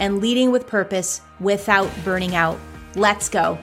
and 0.00 0.20
leading 0.20 0.50
with 0.50 0.66
purpose 0.66 1.20
without 1.38 1.88
burning 2.04 2.34
out. 2.34 2.58
Let's 2.96 3.28
go. 3.28 3.58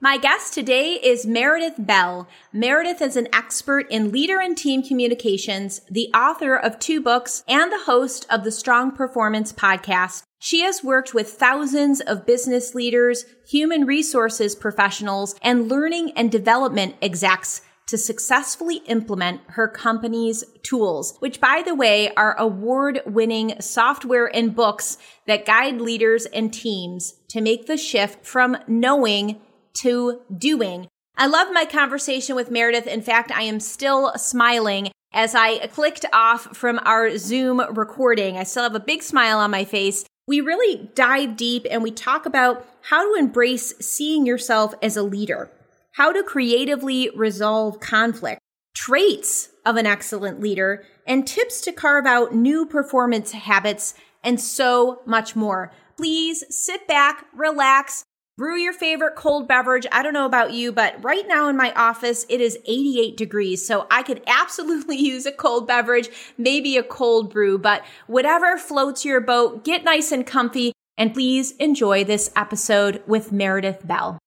My 0.00 0.16
guest 0.16 0.54
today 0.54 0.92
is 0.94 1.26
Meredith 1.26 1.74
Bell. 1.76 2.28
Meredith 2.52 3.02
is 3.02 3.16
an 3.16 3.26
expert 3.32 3.86
in 3.90 4.12
leader 4.12 4.40
and 4.40 4.56
team 4.56 4.80
communications, 4.80 5.80
the 5.90 6.08
author 6.14 6.54
of 6.54 6.78
two 6.78 7.00
books, 7.00 7.42
and 7.48 7.72
the 7.72 7.82
host 7.84 8.24
of 8.30 8.44
the 8.44 8.52
Strong 8.52 8.92
Performance 8.92 9.52
podcast. 9.52 10.22
She 10.38 10.60
has 10.60 10.84
worked 10.84 11.14
with 11.14 11.32
thousands 11.32 12.00
of 12.00 12.26
business 12.26 12.76
leaders, 12.76 13.24
human 13.48 13.86
resources 13.86 14.54
professionals, 14.54 15.34
and 15.42 15.68
learning 15.68 16.12
and 16.12 16.30
development 16.30 16.94
execs 17.02 17.62
to 17.88 17.98
successfully 17.98 18.76
implement 18.86 19.40
her 19.48 19.66
company's 19.66 20.44
tools, 20.62 21.16
which 21.20 21.40
by 21.40 21.62
the 21.64 21.74
way 21.74 22.12
are 22.14 22.38
award 22.38 23.00
winning 23.06 23.60
software 23.60 24.26
and 24.34 24.54
books 24.54 24.98
that 25.26 25.46
guide 25.46 25.80
leaders 25.80 26.26
and 26.26 26.52
teams 26.52 27.14
to 27.28 27.40
make 27.40 27.66
the 27.66 27.76
shift 27.76 28.24
from 28.24 28.56
knowing 28.66 29.40
to 29.72 30.20
doing. 30.36 30.86
I 31.16 31.26
love 31.26 31.48
my 31.52 31.64
conversation 31.64 32.36
with 32.36 32.50
Meredith. 32.50 32.86
In 32.86 33.02
fact, 33.02 33.32
I 33.32 33.42
am 33.42 33.58
still 33.58 34.12
smiling 34.16 34.90
as 35.12 35.34
I 35.34 35.66
clicked 35.68 36.04
off 36.12 36.56
from 36.56 36.78
our 36.84 37.16
Zoom 37.16 37.60
recording. 37.74 38.36
I 38.36 38.44
still 38.44 38.62
have 38.62 38.74
a 38.74 38.80
big 38.80 39.02
smile 39.02 39.38
on 39.38 39.50
my 39.50 39.64
face. 39.64 40.04
We 40.26 40.42
really 40.42 40.90
dive 40.94 41.36
deep 41.36 41.66
and 41.70 41.82
we 41.82 41.90
talk 41.90 42.26
about 42.26 42.66
how 42.82 43.02
to 43.02 43.18
embrace 43.18 43.74
seeing 43.80 44.26
yourself 44.26 44.74
as 44.82 44.96
a 44.96 45.02
leader 45.02 45.50
how 45.98 46.12
to 46.12 46.22
creatively 46.22 47.10
resolve 47.16 47.80
conflict, 47.80 48.40
traits 48.72 49.48
of 49.66 49.74
an 49.74 49.84
excellent 49.84 50.40
leader, 50.40 50.84
and 51.08 51.26
tips 51.26 51.60
to 51.60 51.72
carve 51.72 52.06
out 52.06 52.32
new 52.32 52.64
performance 52.64 53.32
habits, 53.32 53.94
and 54.22 54.40
so 54.40 55.02
much 55.06 55.34
more. 55.34 55.72
Please 55.96 56.44
sit 56.50 56.86
back, 56.86 57.26
relax, 57.34 58.04
brew 58.36 58.56
your 58.56 58.72
favorite 58.72 59.16
cold 59.16 59.48
beverage. 59.48 59.88
I 59.90 60.04
don't 60.04 60.12
know 60.12 60.24
about 60.24 60.52
you, 60.52 60.70
but 60.70 61.02
right 61.02 61.26
now 61.26 61.48
in 61.48 61.56
my 61.56 61.72
office, 61.72 62.24
it 62.28 62.40
is 62.40 62.56
88 62.64 63.16
degrees. 63.16 63.66
So 63.66 63.88
I 63.90 64.04
could 64.04 64.22
absolutely 64.28 64.96
use 64.98 65.26
a 65.26 65.32
cold 65.32 65.66
beverage, 65.66 66.10
maybe 66.38 66.76
a 66.76 66.84
cold 66.84 67.32
brew, 67.32 67.58
but 67.58 67.84
whatever 68.06 68.56
floats 68.56 69.04
your 69.04 69.20
boat, 69.20 69.64
get 69.64 69.82
nice 69.82 70.12
and 70.12 70.24
comfy. 70.24 70.72
And 70.96 71.12
please 71.12 71.56
enjoy 71.56 72.04
this 72.04 72.30
episode 72.36 73.02
with 73.08 73.32
Meredith 73.32 73.84
Bell. 73.84 74.20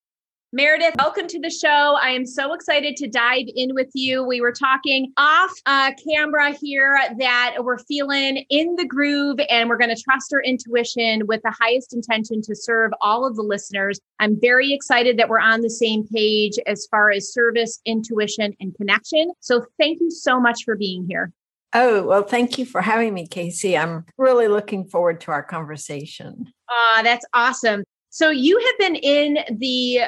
Meredith, 0.53 0.95
welcome 0.97 1.27
to 1.27 1.39
the 1.39 1.49
show. 1.49 1.97
I 2.01 2.09
am 2.09 2.25
so 2.25 2.51
excited 2.51 2.97
to 2.97 3.07
dive 3.07 3.45
in 3.55 3.73
with 3.73 3.89
you. 3.93 4.21
We 4.21 4.41
were 4.41 4.51
talking 4.51 5.13
off 5.15 5.49
uh, 5.65 5.93
camera 6.05 6.51
here 6.51 6.99
that 7.19 7.55
we're 7.61 7.77
feeling 7.77 8.43
in 8.49 8.75
the 8.75 8.83
groove 8.83 9.39
and 9.49 9.69
we're 9.69 9.77
going 9.77 9.95
to 9.95 10.03
trust 10.03 10.33
our 10.33 10.41
intuition 10.41 11.25
with 11.25 11.41
the 11.43 11.55
highest 11.57 11.93
intention 11.93 12.41
to 12.41 12.53
serve 12.53 12.91
all 12.99 13.25
of 13.25 13.37
the 13.37 13.43
listeners. 13.43 13.97
I'm 14.19 14.37
very 14.41 14.73
excited 14.73 15.15
that 15.19 15.29
we're 15.29 15.39
on 15.39 15.61
the 15.61 15.69
same 15.69 16.05
page 16.05 16.59
as 16.67 16.85
far 16.91 17.11
as 17.11 17.31
service, 17.31 17.79
intuition, 17.85 18.53
and 18.59 18.75
connection. 18.75 19.31
So 19.39 19.65
thank 19.79 20.01
you 20.01 20.11
so 20.11 20.37
much 20.37 20.65
for 20.65 20.75
being 20.75 21.05
here. 21.07 21.31
Oh, 21.73 22.03
well, 22.03 22.23
thank 22.23 22.57
you 22.57 22.65
for 22.65 22.81
having 22.81 23.13
me, 23.13 23.25
Casey. 23.25 23.77
I'm 23.77 24.03
really 24.17 24.49
looking 24.49 24.83
forward 24.83 25.21
to 25.21 25.31
our 25.31 25.43
conversation. 25.43 26.51
Ah, 26.69 26.99
uh, 26.99 27.03
that's 27.03 27.25
awesome. 27.33 27.85
So 28.09 28.29
you 28.29 28.59
have 28.59 28.77
been 28.77 28.95
in 28.97 29.37
the 29.57 30.01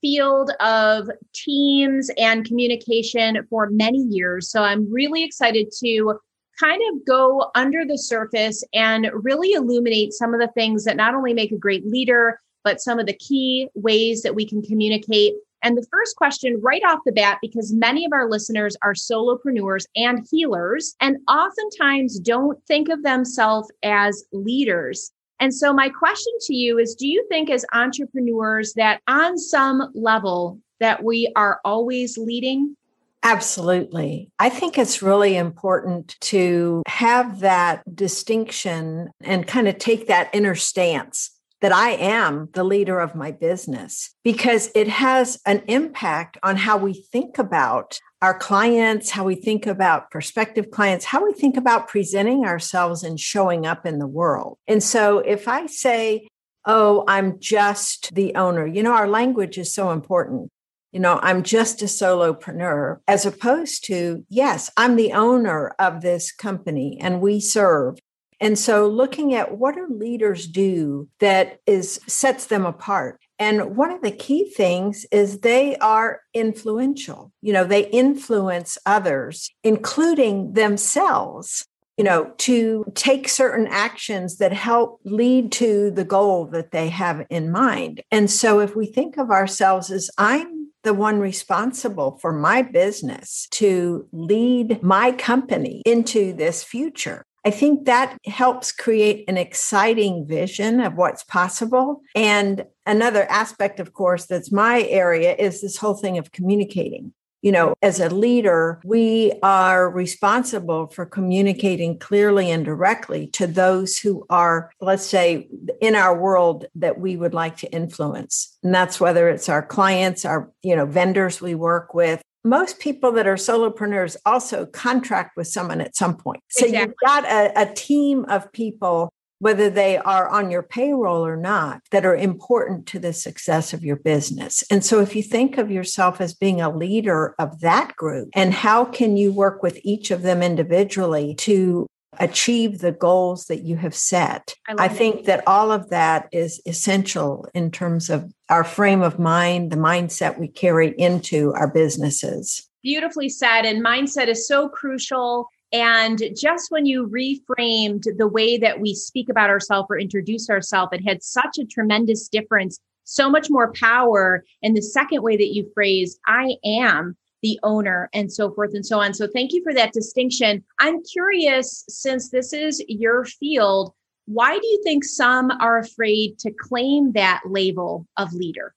field 0.00 0.50
of 0.60 1.08
teams 1.32 2.10
and 2.16 2.44
communication 2.44 3.46
for 3.48 3.70
many 3.70 3.98
years. 3.98 4.50
So 4.50 4.62
I'm 4.62 4.90
really 4.92 5.24
excited 5.24 5.70
to 5.80 6.18
kind 6.58 6.82
of 6.92 7.06
go 7.06 7.50
under 7.54 7.84
the 7.86 7.98
surface 7.98 8.62
and 8.74 9.10
really 9.14 9.52
illuminate 9.52 10.12
some 10.12 10.34
of 10.34 10.40
the 10.40 10.50
things 10.54 10.84
that 10.84 10.96
not 10.96 11.14
only 11.14 11.32
make 11.32 11.52
a 11.52 11.58
great 11.58 11.86
leader, 11.86 12.40
but 12.64 12.80
some 12.80 12.98
of 12.98 13.06
the 13.06 13.16
key 13.16 13.68
ways 13.74 14.22
that 14.22 14.34
we 14.34 14.46
can 14.46 14.60
communicate. 14.62 15.34
And 15.62 15.76
the 15.76 15.86
first 15.90 16.16
question, 16.16 16.60
right 16.62 16.82
off 16.86 17.00
the 17.04 17.12
bat, 17.12 17.38
because 17.42 17.72
many 17.72 18.04
of 18.06 18.12
our 18.12 18.28
listeners 18.28 18.76
are 18.82 18.94
solopreneurs 18.94 19.84
and 19.94 20.26
healers, 20.30 20.94
and 21.00 21.18
oftentimes 21.28 22.18
don't 22.18 22.58
think 22.66 22.88
of 22.88 23.02
themselves 23.02 23.70
as 23.82 24.24
leaders. 24.32 25.12
And 25.40 25.54
so, 25.54 25.72
my 25.72 25.88
question 25.88 26.32
to 26.42 26.54
you 26.54 26.78
is 26.78 26.94
Do 26.94 27.08
you 27.08 27.26
think, 27.28 27.50
as 27.50 27.64
entrepreneurs, 27.72 28.74
that 28.74 29.00
on 29.08 29.38
some 29.38 29.90
level, 29.94 30.60
that 30.78 31.02
we 31.02 31.32
are 31.34 31.60
always 31.64 32.16
leading? 32.18 32.76
Absolutely. 33.22 34.30
I 34.38 34.48
think 34.48 34.78
it's 34.78 35.02
really 35.02 35.36
important 35.36 36.16
to 36.20 36.82
have 36.86 37.40
that 37.40 37.82
distinction 37.94 39.10
and 39.20 39.46
kind 39.46 39.68
of 39.68 39.76
take 39.78 40.06
that 40.06 40.30
inner 40.32 40.54
stance 40.54 41.30
that 41.60 41.72
I 41.72 41.90
am 41.90 42.48
the 42.54 42.64
leader 42.64 42.98
of 42.98 43.14
my 43.14 43.30
business 43.30 44.14
because 44.24 44.70
it 44.74 44.88
has 44.88 45.38
an 45.44 45.62
impact 45.68 46.38
on 46.42 46.56
how 46.56 46.78
we 46.78 46.94
think 46.94 47.38
about 47.38 48.00
our 48.22 48.38
clients, 48.38 49.10
how 49.10 49.24
we 49.24 49.34
think 49.34 49.66
about 49.66 50.10
prospective 50.10 50.70
clients, 50.70 51.04
how 51.04 51.24
we 51.24 51.32
think 51.32 51.56
about 51.56 51.88
presenting 51.88 52.44
ourselves 52.44 53.02
and 53.02 53.18
showing 53.18 53.66
up 53.66 53.86
in 53.86 53.98
the 53.98 54.06
world. 54.06 54.58
And 54.66 54.82
so 54.82 55.18
if 55.18 55.48
I 55.48 55.66
say, 55.66 56.28
Oh, 56.66 57.04
I'm 57.08 57.40
just 57.40 58.14
the 58.14 58.34
owner, 58.34 58.66
you 58.66 58.82
know, 58.82 58.92
our 58.92 59.08
language 59.08 59.56
is 59.56 59.72
so 59.72 59.92
important. 59.92 60.50
You 60.92 61.00
know, 61.00 61.18
I'm 61.22 61.42
just 61.42 61.80
a 61.80 61.86
solopreneur, 61.86 62.98
as 63.08 63.24
opposed 63.24 63.84
to, 63.84 64.26
yes, 64.28 64.70
I'm 64.76 64.96
the 64.96 65.14
owner 65.14 65.68
of 65.78 66.02
this 66.02 66.30
company 66.30 66.98
and 67.00 67.22
we 67.22 67.40
serve 67.40 67.96
and 68.40 68.58
so 68.58 68.88
looking 68.88 69.34
at 69.34 69.58
what 69.58 69.74
do 69.74 69.86
leaders 69.90 70.46
do 70.46 71.08
that 71.18 71.60
is 71.66 72.00
sets 72.06 72.46
them 72.46 72.64
apart. 72.64 73.20
And 73.40 73.74
one 73.74 73.90
of 73.90 74.02
the 74.02 74.12
key 74.12 74.48
things 74.50 75.04
is 75.10 75.40
they 75.40 75.76
are 75.78 76.20
influential. 76.34 77.32
You 77.42 77.54
know, 77.54 77.64
they 77.64 77.88
influence 77.88 78.78
others, 78.86 79.50
including 79.64 80.52
themselves 80.52 81.66
you 81.98 82.04
know, 82.04 82.32
to 82.38 82.90
take 82.94 83.28
certain 83.28 83.66
actions 83.66 84.38
that 84.38 84.54
help 84.54 85.00
lead 85.04 85.52
to 85.52 85.90
the 85.90 86.04
goal 86.04 86.46
that 86.46 86.70
they 86.70 86.88
have 86.88 87.26
in 87.28 87.52
mind. 87.52 88.00
And 88.10 88.30
so 88.30 88.60
if 88.60 88.74
we 88.74 88.86
think 88.86 89.18
of 89.18 89.30
ourselves 89.30 89.90
as 89.90 90.08
I'm 90.16 90.70
the 90.82 90.94
one 90.94 91.20
responsible 91.20 92.18
for 92.22 92.32
my 92.32 92.62
business 92.62 93.46
to 93.50 94.08
lead 94.12 94.82
my 94.82 95.12
company 95.12 95.82
into 95.84 96.32
this 96.32 96.64
future. 96.64 97.26
I 97.44 97.50
think 97.50 97.86
that 97.86 98.18
helps 98.26 98.70
create 98.70 99.24
an 99.28 99.38
exciting 99.38 100.26
vision 100.26 100.80
of 100.80 100.96
what's 100.96 101.24
possible. 101.24 102.02
And 102.14 102.66
another 102.84 103.24
aspect, 103.30 103.80
of 103.80 103.94
course, 103.94 104.26
that's 104.26 104.52
my 104.52 104.82
area 104.82 105.34
is 105.34 105.62
this 105.62 105.78
whole 105.78 105.94
thing 105.94 106.18
of 106.18 106.32
communicating. 106.32 107.12
You 107.42 107.52
know, 107.52 107.72
as 107.80 108.00
a 108.00 108.10
leader, 108.10 108.82
we 108.84 109.32
are 109.42 109.88
responsible 109.88 110.88
for 110.88 111.06
communicating 111.06 111.98
clearly 111.98 112.50
and 112.50 112.66
directly 112.66 113.28
to 113.28 113.46
those 113.46 113.96
who 113.96 114.26
are, 114.28 114.70
let's 114.82 115.06
say, 115.06 115.48
in 115.80 115.94
our 115.94 116.14
world 116.14 116.66
that 116.74 117.00
we 117.00 117.16
would 117.16 117.32
like 117.32 117.56
to 117.58 117.72
influence. 117.72 118.58
And 118.62 118.74
that's 118.74 119.00
whether 119.00 119.30
it's 119.30 119.48
our 119.48 119.64
clients, 119.64 120.26
our, 120.26 120.52
you 120.62 120.76
know, 120.76 120.84
vendors 120.84 121.40
we 121.40 121.54
work 121.54 121.94
with, 121.94 122.20
most 122.44 122.78
people 122.78 123.12
that 123.12 123.26
are 123.26 123.36
solopreneurs 123.36 124.16
also 124.24 124.66
contract 124.66 125.36
with 125.36 125.46
someone 125.46 125.80
at 125.80 125.96
some 125.96 126.16
point. 126.16 126.42
So 126.50 126.66
exactly. 126.66 126.88
you've 126.88 126.96
got 127.04 127.24
a, 127.24 127.70
a 127.70 127.74
team 127.74 128.24
of 128.28 128.50
people, 128.52 129.12
whether 129.40 129.68
they 129.68 129.98
are 129.98 130.28
on 130.28 130.50
your 130.50 130.62
payroll 130.62 131.24
or 131.24 131.36
not, 131.36 131.82
that 131.90 132.06
are 132.06 132.16
important 132.16 132.86
to 132.86 132.98
the 132.98 133.12
success 133.12 133.72
of 133.72 133.84
your 133.84 133.96
business. 133.96 134.64
And 134.70 134.84
so 134.84 135.00
if 135.00 135.14
you 135.14 135.22
think 135.22 135.58
of 135.58 135.70
yourself 135.70 136.20
as 136.20 136.34
being 136.34 136.60
a 136.60 136.74
leader 136.74 137.34
of 137.38 137.60
that 137.60 137.94
group, 137.96 138.30
and 138.34 138.54
how 138.54 138.84
can 138.84 139.16
you 139.16 139.32
work 139.32 139.62
with 139.62 139.78
each 139.82 140.10
of 140.10 140.22
them 140.22 140.42
individually 140.42 141.34
to 141.36 141.86
achieve 142.18 142.80
the 142.80 142.92
goals 142.92 143.46
that 143.46 143.62
you 143.62 143.76
have 143.76 143.94
set. 143.94 144.54
I, 144.68 144.86
I 144.86 144.88
think 144.88 145.26
that. 145.26 145.38
that 145.38 145.48
all 145.48 145.70
of 145.70 145.90
that 145.90 146.28
is 146.32 146.60
essential 146.66 147.46
in 147.54 147.70
terms 147.70 148.10
of 148.10 148.32
our 148.48 148.64
frame 148.64 149.02
of 149.02 149.18
mind, 149.18 149.70
the 149.70 149.76
mindset 149.76 150.38
we 150.38 150.48
carry 150.48 150.94
into 150.98 151.52
our 151.54 151.70
businesses. 151.70 152.68
Beautifully 152.82 153.28
said. 153.28 153.62
And 153.62 153.84
mindset 153.84 154.26
is 154.26 154.48
so 154.48 154.68
crucial 154.68 155.48
And 155.72 156.20
just 156.36 156.70
when 156.70 156.86
you 156.86 157.08
reframed 157.08 158.04
the 158.16 158.26
way 158.26 158.58
that 158.58 158.80
we 158.80 158.94
speak 158.94 159.28
about 159.28 159.50
ourselves 159.50 159.86
or 159.90 159.98
introduce 159.98 160.50
ourselves, 160.50 160.92
it 160.92 161.06
had 161.06 161.22
such 161.22 161.58
a 161.58 161.64
tremendous 161.64 162.28
difference, 162.28 162.78
so 163.04 163.30
much 163.30 163.48
more 163.50 163.72
power. 163.72 164.44
And 164.62 164.76
the 164.76 164.82
second 164.82 165.22
way 165.22 165.36
that 165.36 165.54
you 165.54 165.70
phrase, 165.74 166.18
I 166.26 166.56
am 166.64 167.16
the 167.42 167.58
owner 167.62 168.08
and 168.12 168.32
so 168.32 168.52
forth 168.52 168.74
and 168.74 168.84
so 168.84 169.00
on. 169.00 169.14
So 169.14 169.26
thank 169.26 169.52
you 169.52 169.62
for 169.62 169.74
that 169.74 169.92
distinction. 169.92 170.64
I'm 170.78 171.02
curious, 171.02 171.84
since 171.88 172.30
this 172.30 172.52
is 172.52 172.82
your 172.88 173.24
field, 173.24 173.94
why 174.26 174.58
do 174.58 174.66
you 174.66 174.80
think 174.84 175.04
some 175.04 175.50
are 175.50 175.78
afraid 175.78 176.38
to 176.40 176.52
claim 176.52 177.12
that 177.12 177.42
label 177.46 178.06
of 178.16 178.32
leader? 178.32 178.74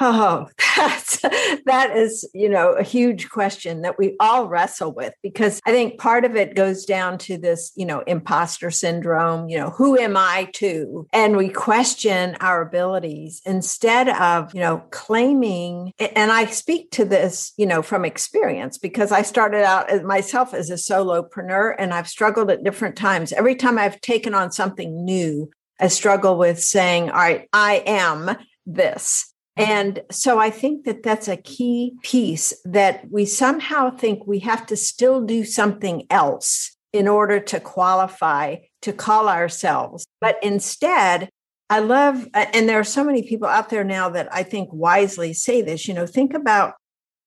Oh, 0.00 0.48
that's 0.76 1.20
that 1.66 1.96
is, 1.96 2.28
you 2.34 2.48
know, 2.48 2.72
a 2.72 2.82
huge 2.82 3.30
question 3.30 3.82
that 3.82 3.98
we 3.98 4.16
all 4.20 4.48
wrestle 4.48 4.92
with 4.92 5.12
because 5.22 5.60
I 5.66 5.72
think 5.72 5.98
part 5.98 6.24
of 6.24 6.36
it 6.36 6.54
goes 6.54 6.84
down 6.84 7.18
to 7.18 7.38
this, 7.38 7.72
you 7.76 7.86
know, 7.86 8.00
imposter 8.00 8.70
syndrome, 8.70 9.48
you 9.48 9.58
know, 9.58 9.70
who 9.70 9.98
am 9.98 10.16
I 10.16 10.48
to? 10.54 11.06
And 11.12 11.36
we 11.36 11.48
question 11.48 12.36
our 12.40 12.62
abilities 12.62 13.42
instead 13.44 14.08
of, 14.08 14.54
you 14.54 14.60
know, 14.60 14.82
claiming 14.90 15.92
and 15.98 16.32
I 16.32 16.46
speak 16.46 16.90
to 16.92 17.04
this, 17.04 17.52
you 17.56 17.66
know, 17.66 17.82
from 17.82 18.04
experience 18.04 18.78
because 18.78 19.12
I 19.12 19.22
started 19.22 19.64
out 19.64 20.04
myself 20.04 20.54
as 20.54 20.70
a 20.70 20.74
solopreneur 20.74 21.74
and 21.78 21.92
I've 21.92 22.08
struggled 22.08 22.50
at 22.50 22.64
different 22.64 22.96
times. 22.96 23.32
Every 23.32 23.56
time 23.56 23.78
I've 23.78 24.00
taken 24.00 24.34
on 24.34 24.52
something 24.52 25.04
new, 25.04 25.50
I 25.80 25.88
struggle 25.88 26.38
with 26.38 26.62
saying, 26.62 27.10
"All 27.10 27.16
right, 27.16 27.48
I 27.52 27.82
am 27.86 28.36
this." 28.66 29.31
And 29.56 30.02
so 30.10 30.38
I 30.38 30.50
think 30.50 30.84
that 30.84 31.02
that's 31.02 31.28
a 31.28 31.36
key 31.36 31.94
piece 32.02 32.54
that 32.64 33.10
we 33.10 33.26
somehow 33.26 33.90
think 33.90 34.26
we 34.26 34.38
have 34.40 34.66
to 34.66 34.76
still 34.76 35.20
do 35.20 35.44
something 35.44 36.06
else 36.08 36.74
in 36.92 37.06
order 37.06 37.38
to 37.40 37.60
qualify 37.60 38.56
to 38.82 38.92
call 38.92 39.28
ourselves. 39.28 40.06
But 40.20 40.38
instead, 40.42 41.28
I 41.68 41.78
love, 41.80 42.28
and 42.34 42.68
there 42.68 42.78
are 42.78 42.84
so 42.84 43.04
many 43.04 43.22
people 43.22 43.48
out 43.48 43.70
there 43.70 43.84
now 43.84 44.08
that 44.10 44.28
I 44.32 44.42
think 44.42 44.68
wisely 44.72 45.32
say 45.32 45.62
this, 45.62 45.88
you 45.88 45.94
know, 45.94 46.06
think 46.06 46.34
about 46.34 46.74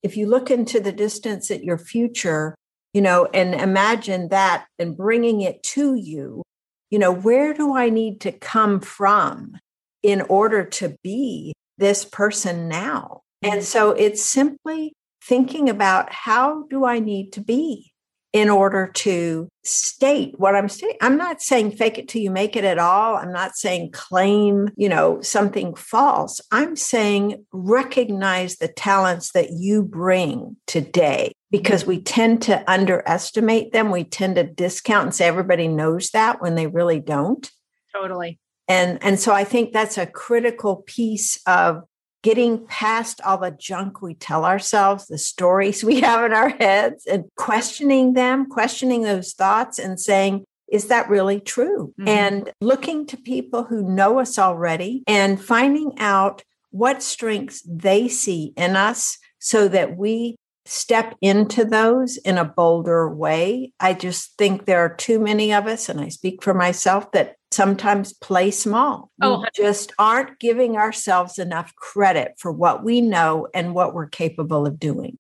if 0.04 0.18
you 0.18 0.28
look 0.28 0.52
into 0.52 0.80
the 0.80 0.92
distance 0.92 1.50
at 1.50 1.64
your 1.64 1.80
future, 1.80 2.56
you 2.94 3.02
know, 3.02 3.28
and 3.34 3.56
imagine 3.56 4.30
that 4.30 4.68
and 4.78 4.96
bringing 4.96 5.42
it 5.42 5.64
to 5.64 5.96
you, 5.96 6.44
you 6.92 7.00
know, 7.00 7.12
where 7.12 7.54
do 7.54 7.76
I 7.76 7.90
need 7.90 8.22
to 8.22 8.32
come 8.32 8.82
from 8.82 9.58
in 10.04 10.22
order 10.22 10.64
to 10.64 10.96
be 11.04 11.54
this 11.78 12.06
person 12.06 12.68
now. 12.68 13.22
And 13.42 13.62
mm. 13.62 13.64
so 13.64 13.92
it's 13.92 14.24
simply 14.24 14.94
thinking 15.24 15.70
about 15.70 16.12
how 16.12 16.64
do 16.70 16.86
I 16.86 17.00
need 17.00 17.34
to 17.34 17.42
be 17.42 17.92
in 18.36 18.50
order 18.50 18.92
to 18.94 19.48
state 19.64 20.38
what 20.38 20.56
I'm 20.56 20.68
saying. 20.68 20.98
I'm 21.02 21.16
not 21.16 21.42
saying 21.42 21.72
fake 21.72 21.98
it 21.98 22.10
till 22.10 22.22
you 22.22 22.30
make 22.30 22.58
it 22.58 22.66
at 22.66 22.78
all. 22.78 23.16
I'm 23.16 23.32
not 23.32 23.56
saying 23.56 23.92
claim, 23.92 24.72
you 24.76 24.90
know, 24.90 25.22
something 25.22 25.74
false. 25.74 26.42
I'm 26.52 26.76
saying 26.76 27.46
recognize 27.54 28.58
the 28.58 28.68
talents 28.68 29.32
that 29.32 29.52
you 29.52 29.84
bring 29.84 30.58
today 30.68 31.32
because 31.50 31.86
we 31.86 32.02
tend 32.02 32.42
to 32.42 32.70
underestimate 32.70 33.72
them. 33.72 33.90
We 33.90 34.04
tend 34.04 34.36
to 34.36 34.44
discount 34.44 35.06
and 35.06 35.16
say 35.16 35.28
everybody 35.28 35.70
knows 35.70 36.10
that 36.10 36.42
when 36.42 36.56
they 36.56 36.68
really 36.68 37.00
don't. 37.00 37.50
Totally 37.94 38.38
and 38.68 38.98
and 39.02 39.20
so 39.20 39.34
i 39.34 39.44
think 39.44 39.72
that's 39.72 39.98
a 39.98 40.06
critical 40.06 40.78
piece 40.88 41.40
of 41.46 41.84
getting 42.24 42.66
past 42.66 43.22
all 43.22 43.38
the 43.38 43.52
junk 43.52 44.02
we 44.02 44.16
tell 44.16 44.46
ourselves 44.46 45.06
the 45.08 45.18
stories 45.18 45.84
we 45.84 46.02
have 46.02 46.24
in 46.24 46.34
our 46.34 46.50
heads 46.50 47.06
and 47.06 47.26
questioning 47.36 48.14
them 48.14 48.48
questioning 48.50 49.04
those 49.04 49.34
thoughts 49.34 49.80
and 49.80 50.00
saying 50.00 50.44
is 50.72 50.88
that 50.88 51.10
really 51.10 51.40
true 51.40 51.94
mm-hmm. 52.00 52.08
and 52.08 52.52
looking 52.60 53.06
to 53.06 53.18
people 53.18 53.64
who 53.64 53.84
know 53.84 54.20
us 54.20 54.40
already 54.40 55.04
and 55.08 55.44
finding 55.44 55.94
out 56.00 56.44
what 56.72 57.04
strengths 57.04 57.62
they 57.68 58.08
see 58.08 58.52
in 58.58 58.76
us 58.76 59.18
so 59.40 59.68
that 59.68 59.96
we 59.96 60.36
step 60.66 61.16
into 61.22 61.64
those 61.64 62.18
in 62.18 62.38
a 62.38 62.46
bolder 62.46 63.10
way. 63.10 63.72
I 63.80 63.94
just 63.94 64.38
think 64.38 64.66
there 64.66 64.80
are 64.80 64.96
too 64.96 65.20
many 65.20 65.54
of 65.54 65.68
us, 65.68 65.90
and 65.90 66.02
I 66.02 66.10
speak 66.10 66.44
for 66.44 66.54
myself, 66.54 67.12
that 67.12 67.36
sometimes 67.52 68.14
play 68.14 68.52
small. 68.52 69.12
Oh, 69.22 69.42
we 69.42 69.48
just 69.56 69.94
aren't 69.98 70.40
giving 70.40 70.76
ourselves 70.76 71.40
enough 71.40 71.74
credit 71.76 72.34
for 72.38 72.52
what 72.52 72.84
we 72.84 73.00
know 73.00 73.48
and 73.54 73.74
what 73.74 73.94
we're 73.94 74.10
capable 74.10 74.66
of 74.66 74.80
doing. 74.80 75.18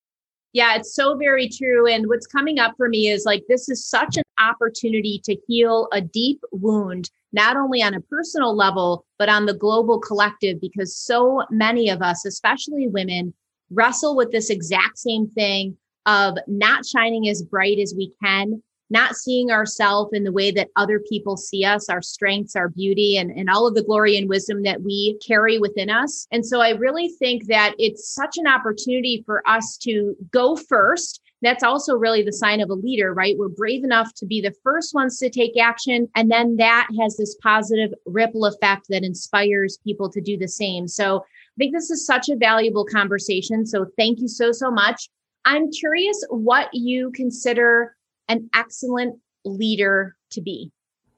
Yeah, 0.51 0.75
it's 0.75 0.95
so 0.95 1.17
very 1.17 1.49
true. 1.49 1.85
And 1.85 2.07
what's 2.07 2.27
coming 2.27 2.59
up 2.59 2.75
for 2.77 2.87
me 2.87 3.09
is 3.09 3.25
like 3.25 3.43
this 3.47 3.67
is 3.67 3.85
such 3.85 4.17
an 4.17 4.23
opportunity 4.39 5.21
to 5.25 5.35
heal 5.47 5.89
a 5.91 5.99
deep 6.01 6.41
wound, 6.51 7.09
not 7.33 7.57
only 7.57 7.83
on 7.83 7.93
a 7.93 8.01
personal 8.01 8.55
level, 8.55 9.05
but 9.19 9.27
on 9.27 9.45
the 9.45 9.53
global 9.53 9.99
collective, 9.99 10.61
because 10.61 10.95
so 10.95 11.43
many 11.51 11.89
of 11.89 12.01
us, 12.01 12.25
especially 12.25 12.87
women, 12.87 13.33
wrestle 13.75 14.15
with 14.15 14.31
this 14.31 14.49
exact 14.49 14.97
same 14.97 15.27
thing 15.29 15.77
of 16.05 16.37
not 16.47 16.85
shining 16.85 17.27
as 17.27 17.43
bright 17.43 17.79
as 17.79 17.93
we 17.95 18.11
can, 18.23 18.61
not 18.89 19.15
seeing 19.15 19.49
ourselves 19.49 20.11
in 20.13 20.23
the 20.23 20.31
way 20.31 20.51
that 20.51 20.69
other 20.75 20.99
people 21.09 21.35
see 21.37 21.65
us, 21.65 21.89
our 21.89 22.01
strengths, 22.01 22.55
our 22.55 22.69
beauty, 22.69 23.17
and, 23.17 23.31
and 23.31 23.49
all 23.49 23.67
of 23.67 23.73
the 23.73 23.83
glory 23.83 24.17
and 24.17 24.29
wisdom 24.29 24.61
that 24.63 24.81
we 24.83 25.17
carry 25.25 25.57
within 25.57 25.89
us. 25.89 26.27
And 26.31 26.45
so 26.45 26.61
I 26.61 26.69
really 26.69 27.09
think 27.09 27.47
that 27.47 27.73
it's 27.79 28.13
such 28.13 28.37
an 28.37 28.47
opportunity 28.47 29.23
for 29.25 29.47
us 29.47 29.77
to 29.83 30.15
go 30.31 30.55
first. 30.55 31.21
That's 31.41 31.63
also 31.63 31.95
really 31.95 32.21
the 32.21 32.31
sign 32.31 32.61
of 32.61 32.69
a 32.69 32.75
leader, 32.75 33.13
right? 33.13 33.37
We're 33.37 33.49
brave 33.49 33.83
enough 33.83 34.13
to 34.15 34.25
be 34.25 34.39
the 34.39 34.55
first 34.63 34.93
ones 34.93 35.17
to 35.17 35.29
take 35.29 35.59
action. 35.59 36.07
And 36.15 36.31
then 36.31 36.55
that 36.57 36.87
has 36.99 37.17
this 37.17 37.35
positive 37.41 37.91
ripple 38.05 38.45
effect 38.45 38.85
that 38.89 39.03
inspires 39.03 39.79
people 39.83 40.09
to 40.11 40.21
do 40.21 40.37
the 40.37 40.47
same. 40.47 40.87
So 40.87 41.25
I 41.55 41.63
think 41.63 41.73
this 41.73 41.89
is 41.89 42.05
such 42.05 42.27
a 42.27 42.35
valuable 42.35 42.85
conversation. 42.85 43.65
So 43.65 43.85
thank 43.97 44.19
you 44.19 44.27
so, 44.27 44.51
so 44.51 44.69
much. 44.69 45.09
I'm 45.45 45.71
curious 45.71 46.21
what 46.29 46.69
you 46.73 47.11
consider 47.11 47.95
an 48.27 48.49
excellent 48.53 49.19
leader 49.45 50.15
to 50.31 50.41
be. 50.41 50.71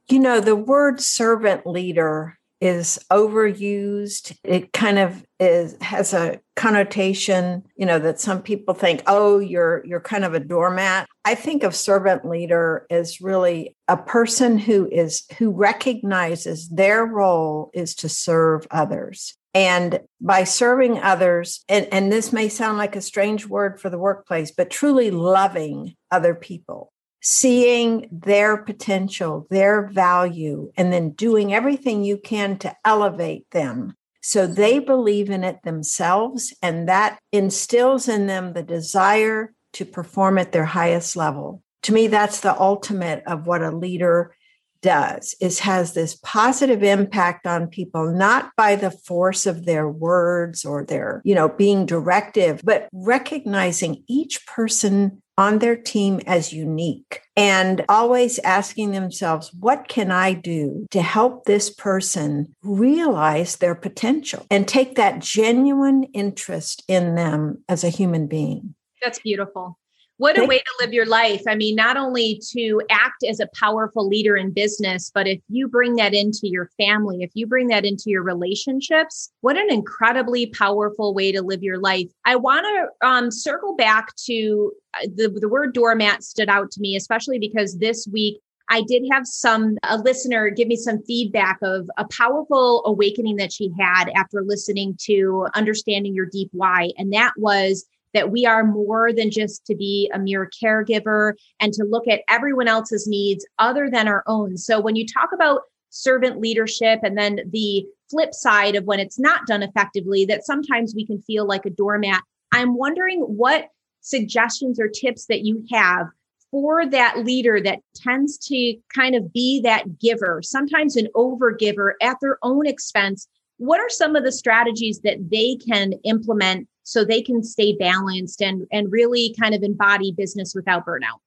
You 0.08 0.20
know, 0.20 0.40
the 0.40 0.56
word 0.56 1.00
servant 1.00 1.66
leader 1.66 2.38
is 2.60 2.98
overused. 3.10 4.36
It 4.44 4.72
kind 4.72 4.98
of 4.98 5.24
is 5.38 5.76
has 5.80 6.12
a 6.12 6.40
connotation, 6.56 7.64
you 7.76 7.86
know, 7.86 7.98
that 7.98 8.20
some 8.20 8.42
people 8.42 8.74
think, 8.74 9.02
oh, 9.06 9.38
you're 9.38 9.84
you're 9.86 10.00
kind 10.00 10.24
of 10.24 10.34
a 10.34 10.40
doormat. 10.40 11.08
I 11.24 11.34
think 11.34 11.62
of 11.62 11.74
servant 11.74 12.24
leader 12.24 12.86
as 12.90 13.20
really 13.20 13.76
a 13.86 13.96
person 13.96 14.58
who 14.58 14.88
is 14.90 15.24
who 15.38 15.50
recognizes 15.50 16.68
their 16.68 17.04
role 17.04 17.70
is 17.74 17.94
to 17.96 18.08
serve 18.08 18.66
others. 18.70 19.37
And 19.54 20.00
by 20.20 20.44
serving 20.44 20.98
others, 20.98 21.64
and, 21.68 21.88
and 21.90 22.12
this 22.12 22.32
may 22.32 22.48
sound 22.48 22.78
like 22.78 22.96
a 22.96 23.00
strange 23.00 23.46
word 23.46 23.80
for 23.80 23.90
the 23.90 23.98
workplace, 23.98 24.50
but 24.50 24.70
truly 24.70 25.10
loving 25.10 25.96
other 26.10 26.34
people, 26.34 26.92
seeing 27.22 28.08
their 28.12 28.58
potential, 28.58 29.46
their 29.50 29.88
value, 29.88 30.70
and 30.76 30.92
then 30.92 31.10
doing 31.10 31.54
everything 31.54 32.04
you 32.04 32.18
can 32.18 32.58
to 32.58 32.76
elevate 32.84 33.50
them 33.50 33.94
so 34.28 34.46
they 34.46 34.78
believe 34.78 35.30
in 35.30 35.42
it 35.42 35.62
themselves. 35.62 36.54
And 36.62 36.86
that 36.86 37.18
instills 37.32 38.08
in 38.08 38.26
them 38.26 38.52
the 38.52 38.62
desire 38.62 39.54
to 39.72 39.86
perform 39.86 40.36
at 40.36 40.52
their 40.52 40.66
highest 40.66 41.16
level. 41.16 41.62
To 41.84 41.94
me, 41.94 42.08
that's 42.08 42.40
the 42.40 42.58
ultimate 42.60 43.22
of 43.26 43.46
what 43.46 43.62
a 43.62 43.70
leader 43.70 44.34
does 44.82 45.34
is 45.40 45.60
has 45.60 45.94
this 45.94 46.18
positive 46.22 46.82
impact 46.82 47.46
on 47.46 47.66
people 47.66 48.12
not 48.12 48.50
by 48.56 48.76
the 48.76 48.90
force 48.90 49.46
of 49.46 49.64
their 49.64 49.88
words 49.88 50.64
or 50.64 50.84
their 50.84 51.20
you 51.24 51.34
know 51.34 51.48
being 51.48 51.86
directive 51.86 52.60
but 52.64 52.88
recognizing 52.92 54.02
each 54.08 54.46
person 54.46 55.22
on 55.38 55.60
their 55.60 55.76
team 55.76 56.20
as 56.26 56.52
unique 56.52 57.22
and 57.36 57.84
always 57.88 58.40
asking 58.40 58.90
themselves, 58.90 59.52
what 59.54 59.86
can 59.86 60.10
I 60.10 60.32
do 60.32 60.88
to 60.90 61.00
help 61.00 61.44
this 61.44 61.70
person 61.70 62.56
realize 62.64 63.56
their 63.56 63.76
potential 63.76 64.44
and 64.50 64.66
take 64.66 64.96
that 64.96 65.20
genuine 65.20 66.02
interest 66.12 66.82
in 66.88 67.14
them 67.14 67.62
as 67.68 67.84
a 67.84 67.88
human 67.88 68.26
being? 68.26 68.74
That's 69.00 69.20
beautiful. 69.20 69.78
What 70.18 70.36
a 70.36 70.44
way 70.44 70.58
to 70.58 70.64
live 70.80 70.92
your 70.92 71.06
life. 71.06 71.42
I 71.46 71.54
mean, 71.54 71.76
not 71.76 71.96
only 71.96 72.42
to 72.50 72.82
act 72.90 73.24
as 73.28 73.38
a 73.38 73.48
powerful 73.54 74.06
leader 74.06 74.36
in 74.36 74.50
business, 74.50 75.12
but 75.14 75.28
if 75.28 75.40
you 75.48 75.68
bring 75.68 75.94
that 75.94 76.12
into 76.12 76.48
your 76.48 76.70
family, 76.76 77.22
if 77.22 77.30
you 77.34 77.46
bring 77.46 77.68
that 77.68 77.84
into 77.84 78.04
your 78.06 78.24
relationships, 78.24 79.30
what 79.42 79.56
an 79.56 79.72
incredibly 79.72 80.46
powerful 80.46 81.14
way 81.14 81.30
to 81.30 81.40
live 81.40 81.62
your 81.62 81.78
life. 81.78 82.08
I 82.24 82.34
want 82.34 82.66
to 82.66 83.06
um, 83.06 83.30
circle 83.30 83.76
back 83.76 84.14
to 84.26 84.72
uh, 84.94 85.06
the, 85.14 85.28
the 85.28 85.48
word 85.48 85.72
doormat 85.72 86.24
stood 86.24 86.48
out 86.48 86.72
to 86.72 86.80
me, 86.80 86.96
especially 86.96 87.38
because 87.38 87.78
this 87.78 88.08
week 88.12 88.40
I 88.70 88.82
did 88.82 89.04
have 89.12 89.24
some 89.24 89.78
a 89.84 89.98
listener 89.98 90.50
give 90.50 90.68
me 90.68 90.76
some 90.76 91.02
feedback 91.04 91.58
of 91.62 91.88
a 91.96 92.06
powerful 92.10 92.82
awakening 92.86 93.36
that 93.36 93.52
she 93.52 93.70
had 93.78 94.10
after 94.16 94.42
listening 94.42 94.96
to 95.04 95.46
understanding 95.54 96.14
your 96.14 96.26
deep 96.26 96.50
why 96.52 96.90
and 96.98 97.12
that 97.12 97.32
was 97.38 97.86
that 98.14 98.30
we 98.30 98.46
are 98.46 98.64
more 98.64 99.12
than 99.12 99.30
just 99.30 99.64
to 99.66 99.74
be 99.74 100.10
a 100.14 100.18
mere 100.18 100.50
caregiver 100.62 101.34
and 101.60 101.72
to 101.74 101.84
look 101.84 102.08
at 102.08 102.22
everyone 102.28 102.68
else's 102.68 103.06
needs 103.06 103.46
other 103.58 103.90
than 103.90 104.08
our 104.08 104.24
own. 104.26 104.56
So 104.56 104.80
when 104.80 104.96
you 104.96 105.06
talk 105.06 105.30
about 105.32 105.62
servant 105.90 106.40
leadership 106.40 107.00
and 107.02 107.16
then 107.16 107.40
the 107.50 107.86
flip 108.10 108.34
side 108.34 108.74
of 108.76 108.84
when 108.84 109.00
it's 109.00 109.18
not 109.18 109.46
done 109.46 109.62
effectively, 109.62 110.24
that 110.26 110.44
sometimes 110.44 110.94
we 110.94 111.06
can 111.06 111.20
feel 111.22 111.46
like 111.46 111.66
a 111.66 111.70
doormat. 111.70 112.22
I'm 112.52 112.76
wondering 112.76 113.20
what 113.20 113.68
suggestions 114.00 114.80
or 114.80 114.88
tips 114.88 115.26
that 115.26 115.44
you 115.44 115.64
have 115.70 116.06
for 116.50 116.86
that 116.86 117.24
leader 117.24 117.60
that 117.60 117.80
tends 117.94 118.38
to 118.38 118.74
kind 118.94 119.14
of 119.14 119.32
be 119.32 119.60
that 119.60 119.98
giver, 119.98 120.40
sometimes 120.42 120.96
an 120.96 121.08
over 121.14 121.52
giver 121.52 121.94
at 122.00 122.16
their 122.20 122.38
own 122.42 122.66
expense. 122.66 123.28
What 123.58 123.80
are 123.80 123.90
some 123.90 124.16
of 124.16 124.24
the 124.24 124.32
strategies 124.32 125.00
that 125.00 125.30
they 125.30 125.56
can 125.56 125.92
implement 126.04 126.68
so 126.88 127.04
they 127.04 127.20
can 127.20 127.42
stay 127.42 127.76
balanced 127.76 128.40
and, 128.40 128.66
and 128.72 128.90
really 128.90 129.34
kind 129.38 129.54
of 129.54 129.62
embody 129.62 130.10
business 130.10 130.54
without 130.54 130.86
burnout? 130.86 131.20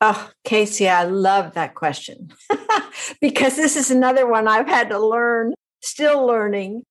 Oh, 0.00 0.30
Casey, 0.44 0.88
I 0.88 1.04
love 1.04 1.54
that 1.54 1.74
question 1.74 2.32
because 3.20 3.56
this 3.56 3.76
is 3.76 3.90
another 3.90 4.28
one 4.28 4.46
I've 4.46 4.68
had 4.68 4.90
to 4.90 4.98
learn, 4.98 5.54
still 5.80 6.24
learning 6.24 6.84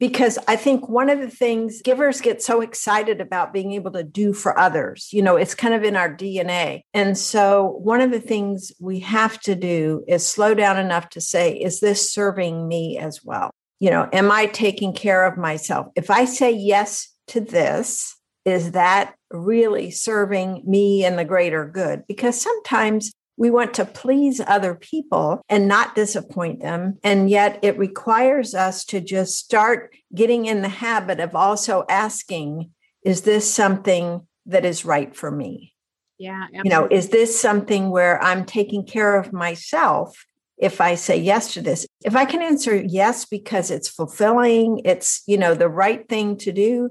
because 0.00 0.36
I 0.48 0.56
think 0.56 0.88
one 0.88 1.08
of 1.08 1.20
the 1.20 1.30
things 1.30 1.80
givers 1.82 2.20
get 2.20 2.42
so 2.42 2.60
excited 2.60 3.20
about 3.20 3.52
being 3.52 3.70
able 3.72 3.92
to 3.92 4.02
do 4.02 4.32
for 4.32 4.58
others, 4.58 5.08
you 5.12 5.22
know, 5.22 5.36
it's 5.36 5.54
kind 5.54 5.74
of 5.74 5.84
in 5.84 5.94
our 5.94 6.12
DNA. 6.12 6.80
And 6.92 7.16
so 7.16 7.78
one 7.80 8.00
of 8.00 8.10
the 8.10 8.20
things 8.20 8.72
we 8.80 8.98
have 9.00 9.38
to 9.42 9.54
do 9.54 10.02
is 10.08 10.26
slow 10.26 10.54
down 10.54 10.76
enough 10.76 11.10
to 11.10 11.20
say, 11.20 11.52
is 11.52 11.78
this 11.78 12.12
serving 12.12 12.66
me 12.66 12.98
as 12.98 13.20
well? 13.22 13.52
You 13.78 13.90
know, 13.90 14.08
am 14.12 14.32
I 14.32 14.46
taking 14.46 14.92
care 14.92 15.24
of 15.24 15.38
myself? 15.38 15.86
If 15.94 16.10
I 16.10 16.24
say 16.24 16.50
yes 16.50 17.11
to 17.28 17.40
this, 17.40 18.16
is 18.44 18.72
that 18.72 19.14
really 19.30 19.90
serving 19.90 20.62
me 20.66 21.04
and 21.04 21.18
the 21.18 21.24
greater 21.24 21.66
good? 21.66 22.04
Because 22.06 22.40
sometimes 22.40 23.12
we 23.36 23.50
want 23.50 23.74
to 23.74 23.84
please 23.84 24.40
other 24.46 24.74
people 24.74 25.40
and 25.48 25.66
not 25.66 25.94
disappoint 25.94 26.60
them. 26.60 26.98
And 27.02 27.30
yet 27.30 27.58
it 27.62 27.78
requires 27.78 28.54
us 28.54 28.84
to 28.86 29.00
just 29.00 29.38
start 29.38 29.94
getting 30.14 30.46
in 30.46 30.62
the 30.62 30.68
habit 30.68 31.18
of 31.18 31.34
also 31.34 31.84
asking, 31.88 32.70
is 33.04 33.22
this 33.22 33.52
something 33.52 34.26
that 34.46 34.64
is 34.64 34.84
right 34.84 35.16
for 35.16 35.30
me? 35.30 35.72
Yeah. 36.18 36.42
Absolutely. 36.42 36.70
You 36.70 36.70
know, 36.70 36.88
is 36.90 37.08
this 37.08 37.40
something 37.40 37.90
where 37.90 38.22
I'm 38.22 38.44
taking 38.44 38.84
care 38.84 39.16
of 39.16 39.32
myself 39.32 40.24
if 40.58 40.80
I 40.80 40.94
say 40.94 41.16
yes 41.16 41.54
to 41.54 41.62
this? 41.62 41.86
If 42.04 42.14
I 42.14 42.26
can 42.26 42.42
answer 42.42 42.76
yes 42.76 43.24
because 43.24 43.70
it's 43.70 43.88
fulfilling, 43.88 44.82
it's, 44.84 45.22
you 45.26 45.38
know, 45.38 45.54
the 45.54 45.68
right 45.68 46.06
thing 46.08 46.36
to 46.38 46.52
do, 46.52 46.90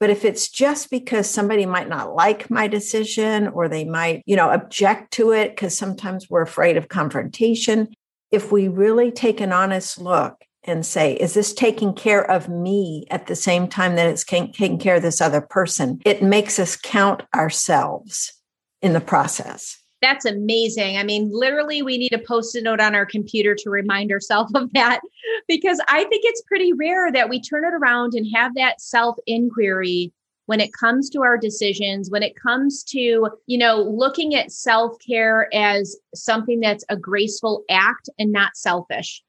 but 0.00 0.08
if 0.10 0.24
it's 0.24 0.48
just 0.48 0.90
because 0.90 1.28
somebody 1.28 1.66
might 1.66 1.88
not 1.88 2.14
like 2.14 2.50
my 2.50 2.66
decision 2.66 3.48
or 3.48 3.68
they 3.68 3.84
might, 3.84 4.22
you 4.24 4.34
know, 4.34 4.50
object 4.50 5.12
to 5.12 5.32
it 5.32 5.50
because 5.50 5.76
sometimes 5.76 6.28
we're 6.30 6.40
afraid 6.42 6.78
of 6.78 6.88
confrontation, 6.88 7.88
if 8.32 8.50
we 8.50 8.66
really 8.66 9.12
take 9.12 9.40
an 9.42 9.52
honest 9.52 10.00
look 10.00 10.42
and 10.64 10.84
say, 10.86 11.14
is 11.14 11.34
this 11.34 11.52
taking 11.52 11.92
care 11.92 12.28
of 12.28 12.48
me 12.48 13.06
at 13.10 13.26
the 13.26 13.36
same 13.36 13.68
time 13.68 13.96
that 13.96 14.06
it's 14.06 14.24
taking 14.24 14.78
care 14.78 14.96
of 14.96 15.02
this 15.02 15.20
other 15.20 15.42
person? 15.42 16.00
It 16.06 16.22
makes 16.22 16.58
us 16.58 16.76
count 16.76 17.22
ourselves 17.34 18.32
in 18.80 18.94
the 18.94 19.00
process. 19.00 19.79
That's 20.02 20.24
amazing. 20.24 20.96
I 20.96 21.02
mean, 21.02 21.30
literally, 21.30 21.82
we 21.82 21.98
need 21.98 22.12
a 22.12 22.18
post 22.18 22.56
it 22.56 22.64
note 22.64 22.80
on 22.80 22.94
our 22.94 23.04
computer 23.04 23.54
to 23.54 23.70
remind 23.70 24.10
ourselves 24.10 24.52
of 24.54 24.72
that 24.72 25.00
because 25.46 25.80
I 25.88 26.04
think 26.04 26.22
it's 26.24 26.42
pretty 26.42 26.72
rare 26.72 27.12
that 27.12 27.28
we 27.28 27.40
turn 27.40 27.64
it 27.64 27.74
around 27.74 28.14
and 28.14 28.26
have 28.34 28.54
that 28.54 28.80
self 28.80 29.16
inquiry 29.26 30.12
when 30.46 30.58
it 30.58 30.72
comes 30.72 31.08
to 31.10 31.22
our 31.22 31.38
decisions, 31.38 32.10
when 32.10 32.24
it 32.24 32.34
comes 32.34 32.82
to, 32.82 33.28
you 33.46 33.58
know, 33.58 33.82
looking 33.82 34.34
at 34.34 34.50
self 34.50 34.96
care 35.06 35.48
as 35.54 35.96
something 36.14 36.58
that's 36.58 36.84
a 36.88 36.96
graceful 36.96 37.62
act 37.70 38.08
and 38.18 38.32
not 38.32 38.56
selfish. 38.56 39.22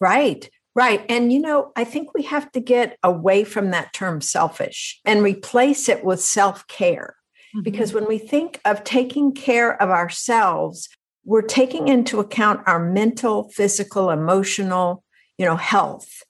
Right. 0.00 0.48
Right. 0.76 1.04
And, 1.08 1.32
you 1.32 1.40
know, 1.40 1.72
I 1.74 1.84
think 1.84 2.14
we 2.14 2.22
have 2.24 2.52
to 2.52 2.60
get 2.60 2.98
away 3.02 3.44
from 3.44 3.70
that 3.70 3.94
term 3.94 4.20
selfish 4.20 5.00
and 5.04 5.22
replace 5.22 5.88
it 5.88 6.04
with 6.04 6.20
self 6.20 6.66
care. 6.68 7.15
Mm-hmm. 7.56 7.62
Because 7.62 7.92
when 7.92 8.06
we 8.06 8.18
think 8.18 8.60
of 8.64 8.84
taking 8.84 9.32
care 9.32 9.80
of 9.80 9.88
ourselves, 9.88 10.88
we're 11.24 11.42
taking 11.42 11.88
into 11.88 12.20
account 12.20 12.60
our 12.66 12.78
mental, 12.78 13.48
physical, 13.50 14.10
emotional, 14.10 15.02
you 15.38 15.44
know, 15.44 15.56
health. 15.56 16.22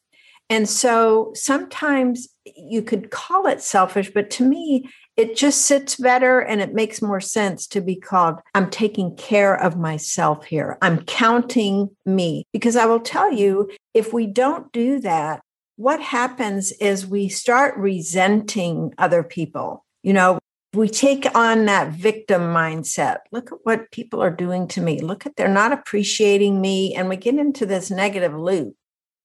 And 0.48 0.68
so 0.68 1.32
sometimes 1.34 2.28
you 2.44 2.80
could 2.80 3.10
call 3.10 3.46
it 3.46 3.60
selfish, 3.60 4.10
but 4.14 4.30
to 4.30 4.44
me, 4.44 4.88
it 5.16 5.34
just 5.34 5.62
sits 5.62 5.96
better 5.96 6.40
and 6.40 6.60
it 6.60 6.74
makes 6.74 7.02
more 7.02 7.20
sense 7.20 7.66
to 7.68 7.80
be 7.80 7.96
called 7.96 8.38
I'm 8.54 8.70
taking 8.70 9.16
care 9.16 9.54
of 9.54 9.76
myself 9.76 10.44
here. 10.44 10.78
I'm 10.82 11.04
counting 11.04 11.90
me. 12.04 12.44
Because 12.52 12.76
I 12.76 12.86
will 12.86 13.00
tell 13.00 13.32
you, 13.32 13.70
if 13.94 14.12
we 14.12 14.26
don't 14.26 14.70
do 14.72 15.00
that, 15.00 15.40
what 15.76 16.00
happens 16.00 16.70
is 16.72 17.06
we 17.06 17.28
start 17.28 17.76
resenting 17.76 18.92
other 18.98 19.22
people. 19.22 19.84
You 20.02 20.12
know, 20.12 20.38
we 20.76 20.88
take 20.88 21.26
on 21.34 21.64
that 21.64 21.92
victim 21.92 22.42
mindset. 22.42 23.18
Look 23.32 23.50
at 23.50 23.58
what 23.62 23.90
people 23.90 24.22
are 24.22 24.30
doing 24.30 24.68
to 24.68 24.80
me. 24.80 25.00
Look 25.00 25.26
at 25.26 25.36
they're 25.36 25.48
not 25.48 25.72
appreciating 25.72 26.60
me. 26.60 26.94
And 26.94 27.08
we 27.08 27.16
get 27.16 27.36
into 27.36 27.66
this 27.66 27.90
negative 27.90 28.34
loop 28.34 28.74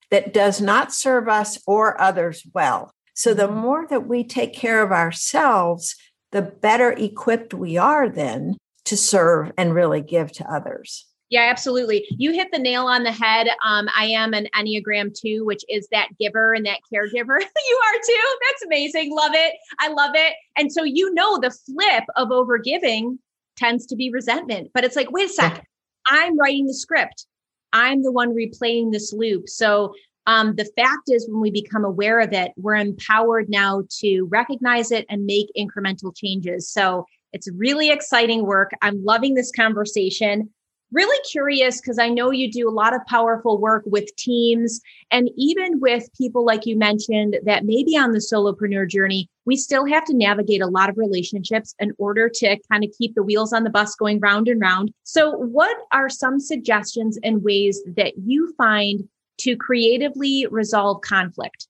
that 0.09 0.33
does 0.33 0.61
not 0.61 0.93
serve 0.93 1.27
us 1.27 1.61
or 1.67 1.99
others 1.99 2.45
well. 2.53 2.93
So 3.13 3.33
the 3.33 3.47
mm-hmm. 3.47 3.57
more 3.57 3.87
that 3.87 4.07
we 4.07 4.23
take 4.23 4.53
care 4.53 4.81
of 4.81 4.91
ourselves, 4.91 5.95
the 6.31 6.41
better 6.41 6.91
equipped 6.91 7.53
we 7.53 7.77
are 7.77 8.09
then 8.09 8.57
to 8.85 8.97
serve 8.97 9.51
and 9.57 9.75
really 9.75 10.01
give 10.01 10.31
to 10.33 10.51
others. 10.51 11.05
Yeah, 11.31 11.47
absolutely. 11.49 12.05
You 12.09 12.33
hit 12.33 12.49
the 12.51 12.59
nail 12.59 12.87
on 12.87 13.03
the 13.03 13.11
head. 13.11 13.47
Um, 13.65 13.87
I 13.97 14.07
am 14.07 14.33
an 14.33 14.47
Enneagram 14.53 15.17
2, 15.17 15.45
which 15.45 15.63
is 15.69 15.87
that 15.89 16.09
giver 16.19 16.53
and 16.53 16.65
that 16.65 16.79
caregiver. 16.93 17.39
you 17.69 17.81
are 17.85 17.99
too. 18.05 18.37
That's 18.47 18.65
amazing. 18.65 19.15
Love 19.15 19.31
it. 19.33 19.55
I 19.79 19.87
love 19.87 20.11
it. 20.13 20.33
And 20.57 20.71
so 20.71 20.83
you 20.83 21.13
know 21.13 21.39
the 21.39 21.49
flip 21.49 22.03
of 22.17 22.27
overgiving 22.29 23.17
tends 23.55 23.85
to 23.87 23.95
be 23.95 24.11
resentment. 24.11 24.71
But 24.73 24.83
it's 24.83 24.97
like, 24.97 25.09
wait 25.09 25.29
a 25.29 25.33
sec. 25.33 25.65
I'm 26.07 26.37
writing 26.37 26.65
the 26.65 26.73
script. 26.73 27.25
I'm 27.71 28.03
the 28.03 28.11
one 28.11 28.35
replaying 28.35 28.91
this 28.91 29.13
loop. 29.13 29.47
So 29.47 29.93
um, 30.27 30.55
the 30.55 30.69
fact 30.75 31.03
is, 31.07 31.29
when 31.29 31.39
we 31.39 31.49
become 31.49 31.85
aware 31.85 32.19
of 32.19 32.33
it, 32.33 32.51
we're 32.57 32.75
empowered 32.75 33.49
now 33.49 33.83
to 33.99 34.23
recognize 34.23 34.91
it 34.91 35.05
and 35.09 35.25
make 35.25 35.47
incremental 35.57 36.13
changes. 36.13 36.69
So 36.69 37.05
it's 37.31 37.47
really 37.55 37.89
exciting 37.89 38.45
work. 38.45 38.71
I'm 38.81 39.01
loving 39.05 39.35
this 39.35 39.51
conversation 39.55 40.49
really 40.91 41.19
curious 41.29 41.79
because 41.79 41.97
I 41.97 42.09
know 42.09 42.31
you 42.31 42.51
do 42.51 42.67
a 42.67 42.71
lot 42.71 42.93
of 42.93 43.05
powerful 43.05 43.57
work 43.57 43.83
with 43.85 44.15
teams 44.15 44.81
and 45.09 45.29
even 45.37 45.79
with 45.79 46.09
people 46.17 46.45
like 46.45 46.65
you 46.65 46.77
mentioned 46.77 47.37
that 47.45 47.65
maybe 47.65 47.97
on 47.97 48.11
the 48.11 48.19
solopreneur 48.19 48.89
journey, 48.89 49.29
we 49.45 49.55
still 49.55 49.85
have 49.85 50.05
to 50.05 50.15
navigate 50.15 50.61
a 50.61 50.67
lot 50.67 50.89
of 50.89 50.97
relationships 50.97 51.73
in 51.79 51.93
order 51.97 52.29
to 52.29 52.57
kind 52.71 52.83
of 52.83 52.91
keep 52.97 53.15
the 53.15 53.23
wheels 53.23 53.53
on 53.53 53.63
the 53.63 53.69
bus 53.69 53.95
going 53.95 54.19
round 54.19 54.47
and 54.47 54.61
round. 54.61 54.91
So, 55.03 55.31
what 55.31 55.75
are 55.91 56.09
some 56.09 56.39
suggestions 56.39 57.17
and 57.23 57.43
ways 57.43 57.81
that 57.95 58.13
you 58.17 58.53
find 58.57 59.07
to 59.39 59.55
creatively 59.55 60.47
resolve 60.51 61.01
conflict? 61.01 61.67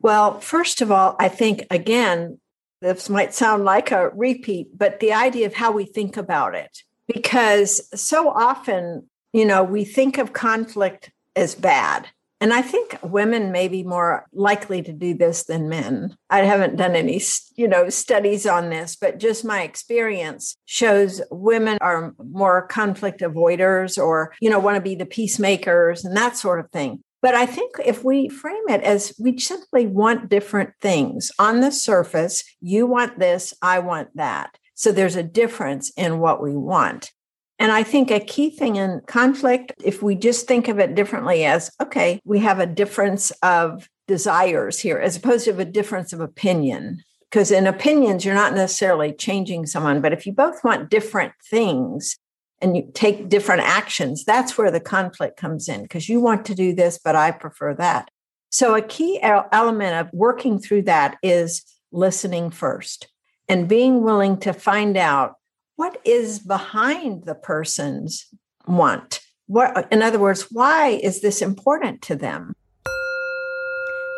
Well, 0.00 0.40
first 0.40 0.82
of 0.82 0.92
all, 0.92 1.16
I 1.18 1.28
think 1.28 1.66
again, 1.70 2.38
this 2.82 3.08
might 3.08 3.34
sound 3.34 3.64
like 3.64 3.90
a 3.90 4.10
repeat, 4.10 4.76
but 4.76 5.00
the 5.00 5.12
idea 5.12 5.46
of 5.46 5.54
how 5.54 5.72
we 5.72 5.86
think 5.86 6.16
about 6.16 6.54
it 6.54 6.82
because 7.06 7.88
so 7.98 8.28
often, 8.28 9.08
you 9.32 9.44
know, 9.44 9.62
we 9.62 9.84
think 9.84 10.18
of 10.18 10.32
conflict 10.32 11.10
as 11.34 11.54
bad. 11.54 12.08
And 12.38 12.52
I 12.52 12.60
think 12.60 12.98
women 13.02 13.50
may 13.50 13.66
be 13.66 13.82
more 13.82 14.26
likely 14.32 14.82
to 14.82 14.92
do 14.92 15.14
this 15.14 15.44
than 15.44 15.70
men. 15.70 16.16
I 16.28 16.40
haven't 16.40 16.76
done 16.76 16.94
any, 16.94 17.20
you 17.54 17.66
know, 17.66 17.88
studies 17.88 18.46
on 18.46 18.68
this, 18.68 18.94
but 18.94 19.18
just 19.18 19.42
my 19.42 19.62
experience 19.62 20.56
shows 20.66 21.22
women 21.30 21.78
are 21.80 22.14
more 22.22 22.66
conflict 22.66 23.20
avoiders 23.20 23.96
or, 23.96 24.34
you 24.40 24.50
know, 24.50 24.58
want 24.58 24.76
to 24.76 24.82
be 24.82 24.94
the 24.94 25.06
peacemakers 25.06 26.04
and 26.04 26.14
that 26.16 26.36
sort 26.36 26.60
of 26.60 26.70
thing. 26.70 27.02
But 27.22 27.34
I 27.34 27.46
think 27.46 27.72
if 27.84 28.04
we 28.04 28.28
frame 28.28 28.68
it 28.68 28.82
as 28.82 29.14
we 29.18 29.38
simply 29.38 29.86
want 29.86 30.28
different 30.28 30.74
things 30.82 31.32
on 31.38 31.60
the 31.60 31.72
surface, 31.72 32.44
you 32.60 32.86
want 32.86 33.18
this, 33.18 33.54
I 33.62 33.78
want 33.78 34.14
that. 34.16 34.58
So 34.76 34.92
there's 34.92 35.16
a 35.16 35.22
difference 35.22 35.90
in 35.96 36.20
what 36.20 36.40
we 36.40 36.54
want. 36.54 37.10
And 37.58 37.72
I 37.72 37.82
think 37.82 38.10
a 38.10 38.20
key 38.20 38.50
thing 38.50 38.76
in 38.76 39.00
conflict, 39.06 39.72
if 39.82 40.02
we 40.02 40.14
just 40.14 40.46
think 40.46 40.68
of 40.68 40.78
it 40.78 40.94
differently 40.94 41.46
as, 41.46 41.70
okay, 41.82 42.20
we 42.24 42.38
have 42.40 42.60
a 42.60 42.66
difference 42.66 43.30
of 43.42 43.88
desires 44.06 44.78
here, 44.78 44.98
as 44.98 45.16
opposed 45.16 45.46
to 45.46 45.58
a 45.58 45.64
difference 45.64 46.12
of 46.12 46.20
opinion. 46.20 47.02
Because 47.30 47.50
in 47.50 47.66
opinions, 47.66 48.24
you're 48.24 48.34
not 48.34 48.54
necessarily 48.54 49.12
changing 49.12 49.66
someone, 49.66 50.02
but 50.02 50.12
if 50.12 50.26
you 50.26 50.32
both 50.32 50.62
want 50.62 50.90
different 50.90 51.32
things 51.50 52.16
and 52.60 52.76
you 52.76 52.90
take 52.94 53.30
different 53.30 53.62
actions, 53.62 54.24
that's 54.24 54.56
where 54.56 54.70
the 54.70 54.78
conflict 54.78 55.38
comes 55.38 55.68
in, 55.68 55.82
because 55.82 56.08
you 56.08 56.20
want 56.20 56.44
to 56.46 56.54
do 56.54 56.74
this, 56.74 56.98
but 57.02 57.16
I 57.16 57.30
prefer 57.30 57.74
that. 57.74 58.10
So 58.50 58.74
a 58.74 58.82
key 58.82 59.18
element 59.22 60.06
of 60.06 60.12
working 60.12 60.58
through 60.58 60.82
that 60.82 61.16
is 61.22 61.64
listening 61.90 62.50
first 62.50 63.08
and 63.48 63.68
being 63.68 64.02
willing 64.02 64.38
to 64.38 64.52
find 64.52 64.96
out 64.96 65.34
what 65.76 66.00
is 66.04 66.38
behind 66.38 67.24
the 67.24 67.34
person's 67.34 68.26
want. 68.66 69.20
What, 69.46 69.86
in 69.92 70.02
other 70.02 70.18
words, 70.18 70.48
why 70.50 70.88
is 71.02 71.20
this 71.20 71.40
important 71.40 72.02
to 72.02 72.16
them? 72.16 72.54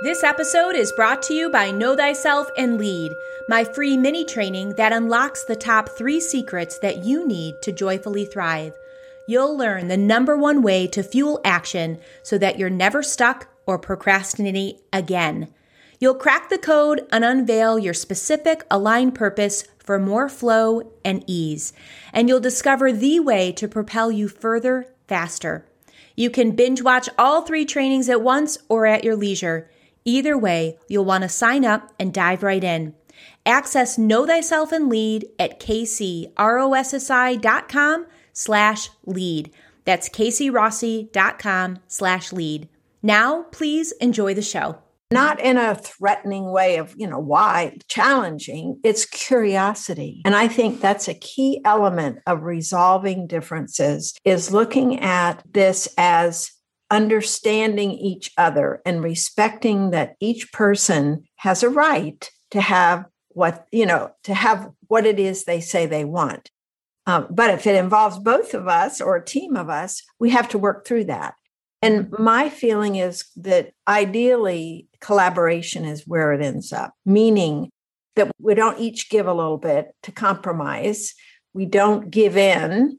This 0.03 0.23
episode 0.23 0.77
is 0.77 0.93
brought 0.93 1.23
to 1.23 1.35
you 1.35 1.51
by 1.51 1.73
Know 1.73 1.97
Thyself 1.97 2.47
and 2.57 2.79
Lead, 2.79 3.11
my 3.49 3.65
free 3.65 3.97
mini 3.97 4.25
training 4.25 4.75
that 4.77 4.93
unlocks 4.93 5.45
the 5.45 5.57
top 5.57 5.89
three 5.89 6.21
secrets 6.21 6.79
that 6.79 7.05
you 7.05 7.27
need 7.27 7.57
to 7.63 7.73
joyfully 7.73 8.25
thrive. 8.25 8.73
You'll 9.27 9.59
learn 9.59 9.89
the 9.89 9.97
number 9.97 10.39
one 10.39 10.63
way 10.63 10.87
to 10.87 11.03
fuel 11.03 11.41
action 11.45 11.99
so 12.23 12.39
that 12.39 12.59
you're 12.59 12.71
never 12.71 13.03
stuck 13.03 13.49
or 13.67 13.79
procrastinating 13.79 14.79
again. 14.93 15.53
You'll 16.01 16.15
crack 16.15 16.49
the 16.49 16.59
code 16.59 17.07
and 17.11 17.25
unveil 17.25 17.79
your 17.79 17.95
specific 17.95 18.65
aligned 18.71 19.15
purpose 19.15 19.65
for 19.79 19.99
more 19.99 20.29
flow 20.29 20.93
and 21.05 21.25
ease, 21.27 21.73
and 22.13 22.29
you'll 22.29 22.41
discover 22.41 22.93
the 22.93 23.21
way 23.21 23.53
to 23.53 23.67
propel 23.67 24.13
you 24.13 24.29
further 24.29 24.87
faster. 25.07 25.67
You 26.15 26.31
can 26.31 26.53
binge 26.53 26.83
watch 26.83 27.09
all 27.19 27.43
three 27.43 27.65
trainings 27.65 28.09
at 28.09 28.23
once 28.23 28.59
or 28.69 28.87
at 28.87 29.05
your 29.05 29.17
leisure. 29.17 29.71
Either 30.05 30.37
way, 30.39 30.79
you'll 30.89 31.05
want 31.05 31.23
to 31.23 31.29
sign 31.29 31.65
up 31.65 31.93
and 31.99 32.13
dive 32.13 32.43
right 32.43 32.63
in. 32.63 32.95
Access 33.47 33.99
Know 33.99 34.27
Thyself 34.27 34.73
and 34.73 34.89
Lead 34.89 35.29
at 35.39 35.61
kcrossi.com 35.61 36.37
slash 38.33 38.91
lead. 39.07 39.51
That's 39.85 40.09
kcrossi.com 40.09 41.79
slash 41.87 42.33
lead. 42.33 42.69
Now, 43.03 43.43
please 43.45 43.93
enjoy 43.93 44.35
the 44.35 44.43
show. 44.43 44.79
Not 45.11 45.41
in 45.41 45.57
a 45.57 45.75
threatening 45.75 46.51
way 46.51 46.77
of, 46.77 46.95
you 46.99 47.07
know, 47.07 47.19
why 47.19 47.79
challenging. 47.89 48.79
It's 48.85 49.07
curiosity. 49.07 50.21
And 50.27 50.37
I 50.37 50.49
think 50.49 50.81
that's 50.81 51.09
a 51.09 51.15
key 51.15 51.63
element 51.65 52.19
of 52.27 52.43
resolving 52.43 53.27
differences 53.27 54.15
is 54.25 54.53
looking 54.53 55.01
at 55.01 55.43
this 55.51 55.89
as 55.97 56.51
understanding 56.91 57.93
each 57.93 58.33
other 58.37 58.83
and 58.85 59.03
respecting 59.03 59.91
that 59.91 60.15
each 60.21 60.53
person 60.53 61.25
has 61.37 61.63
a 61.63 61.71
right 61.71 62.31
to 62.51 62.61
have 62.61 63.05
what, 63.29 63.67
you 63.73 63.87
know, 63.87 64.11
to 64.25 64.35
have 64.35 64.71
what 64.89 65.07
it 65.07 65.19
is 65.19 65.45
they 65.45 65.61
say 65.61 65.87
they 65.87 66.05
want. 66.05 66.51
Um, 67.07 67.29
but 67.31 67.51
if 67.51 67.67
it 67.67 67.77
involves 67.77 68.19
both 68.19 68.53
of 68.53 68.69
us 68.69 69.01
or 69.01 69.17
a 69.17 69.25
team 69.25 69.57
of 69.57 69.71
us, 69.71 70.03
we 70.19 70.31
have 70.31 70.49
to 70.51 70.59
work 70.59 70.87
through 70.87 71.05
that. 71.05 71.35
And 71.81 72.11
my 72.19 72.49
feeling 72.49 72.97
is 72.97 73.25
that 73.37 73.73
ideally, 73.87 74.88
collaboration 75.01 75.85
is 75.85 76.07
where 76.07 76.33
it 76.33 76.43
ends 76.43 76.73
up, 76.73 76.95
meaning 77.05 77.71
that 78.17 78.31
we 78.41 78.55
don't 78.55 78.81
each 78.81 79.11
give 79.11 79.27
a 79.27 79.33
little 79.35 79.59
bit 79.59 79.95
to 80.03 80.13
compromise. 80.13 81.15
We 81.55 81.67
don't 81.67 82.11
give 82.11 82.37
in 82.37 82.99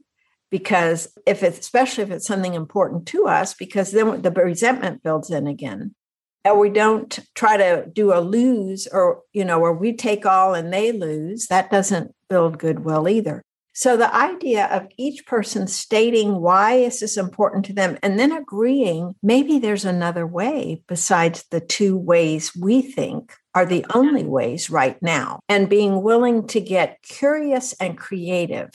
because 0.50 1.08
if 1.26 1.42
it's 1.42 1.58
especially 1.58 2.04
if 2.04 2.10
it's 2.10 2.26
something 2.26 2.54
important 2.54 3.06
to 3.06 3.26
us 3.26 3.54
because 3.54 3.92
then 3.92 4.22
the 4.22 4.30
resentment 4.30 5.02
builds 5.02 5.30
in 5.30 5.46
again. 5.46 5.94
And 6.42 6.58
we 6.58 6.70
don't 6.70 7.18
try 7.34 7.58
to 7.58 7.86
do 7.92 8.14
a 8.14 8.20
lose 8.20 8.88
or 8.90 9.20
you 9.32 9.44
know 9.44 9.58
where 9.58 9.72
we 9.72 9.94
take 9.94 10.24
all 10.24 10.54
and 10.54 10.72
they 10.72 10.90
lose 10.90 11.46
that 11.48 11.70
doesn't 11.70 12.14
build 12.28 12.58
goodwill 12.58 13.08
either 13.08 13.42
so 13.80 13.96
the 13.96 14.14
idea 14.14 14.66
of 14.66 14.88
each 14.98 15.24
person 15.24 15.66
stating 15.66 16.42
why 16.42 16.74
this 16.74 16.96
is 16.96 17.00
this 17.00 17.16
important 17.16 17.64
to 17.64 17.72
them 17.72 17.96
and 18.02 18.20
then 18.20 18.30
agreeing 18.30 19.14
maybe 19.22 19.58
there's 19.58 19.86
another 19.86 20.26
way 20.26 20.82
besides 20.86 21.44
the 21.50 21.60
two 21.60 21.96
ways 21.96 22.54
we 22.54 22.82
think 22.82 23.32
are 23.54 23.64
the 23.64 23.86
only 23.94 24.24
ways 24.24 24.68
right 24.68 25.00
now 25.02 25.40
and 25.48 25.70
being 25.70 26.02
willing 26.02 26.46
to 26.46 26.60
get 26.60 27.00
curious 27.02 27.72
and 27.80 27.96
creative 27.96 28.70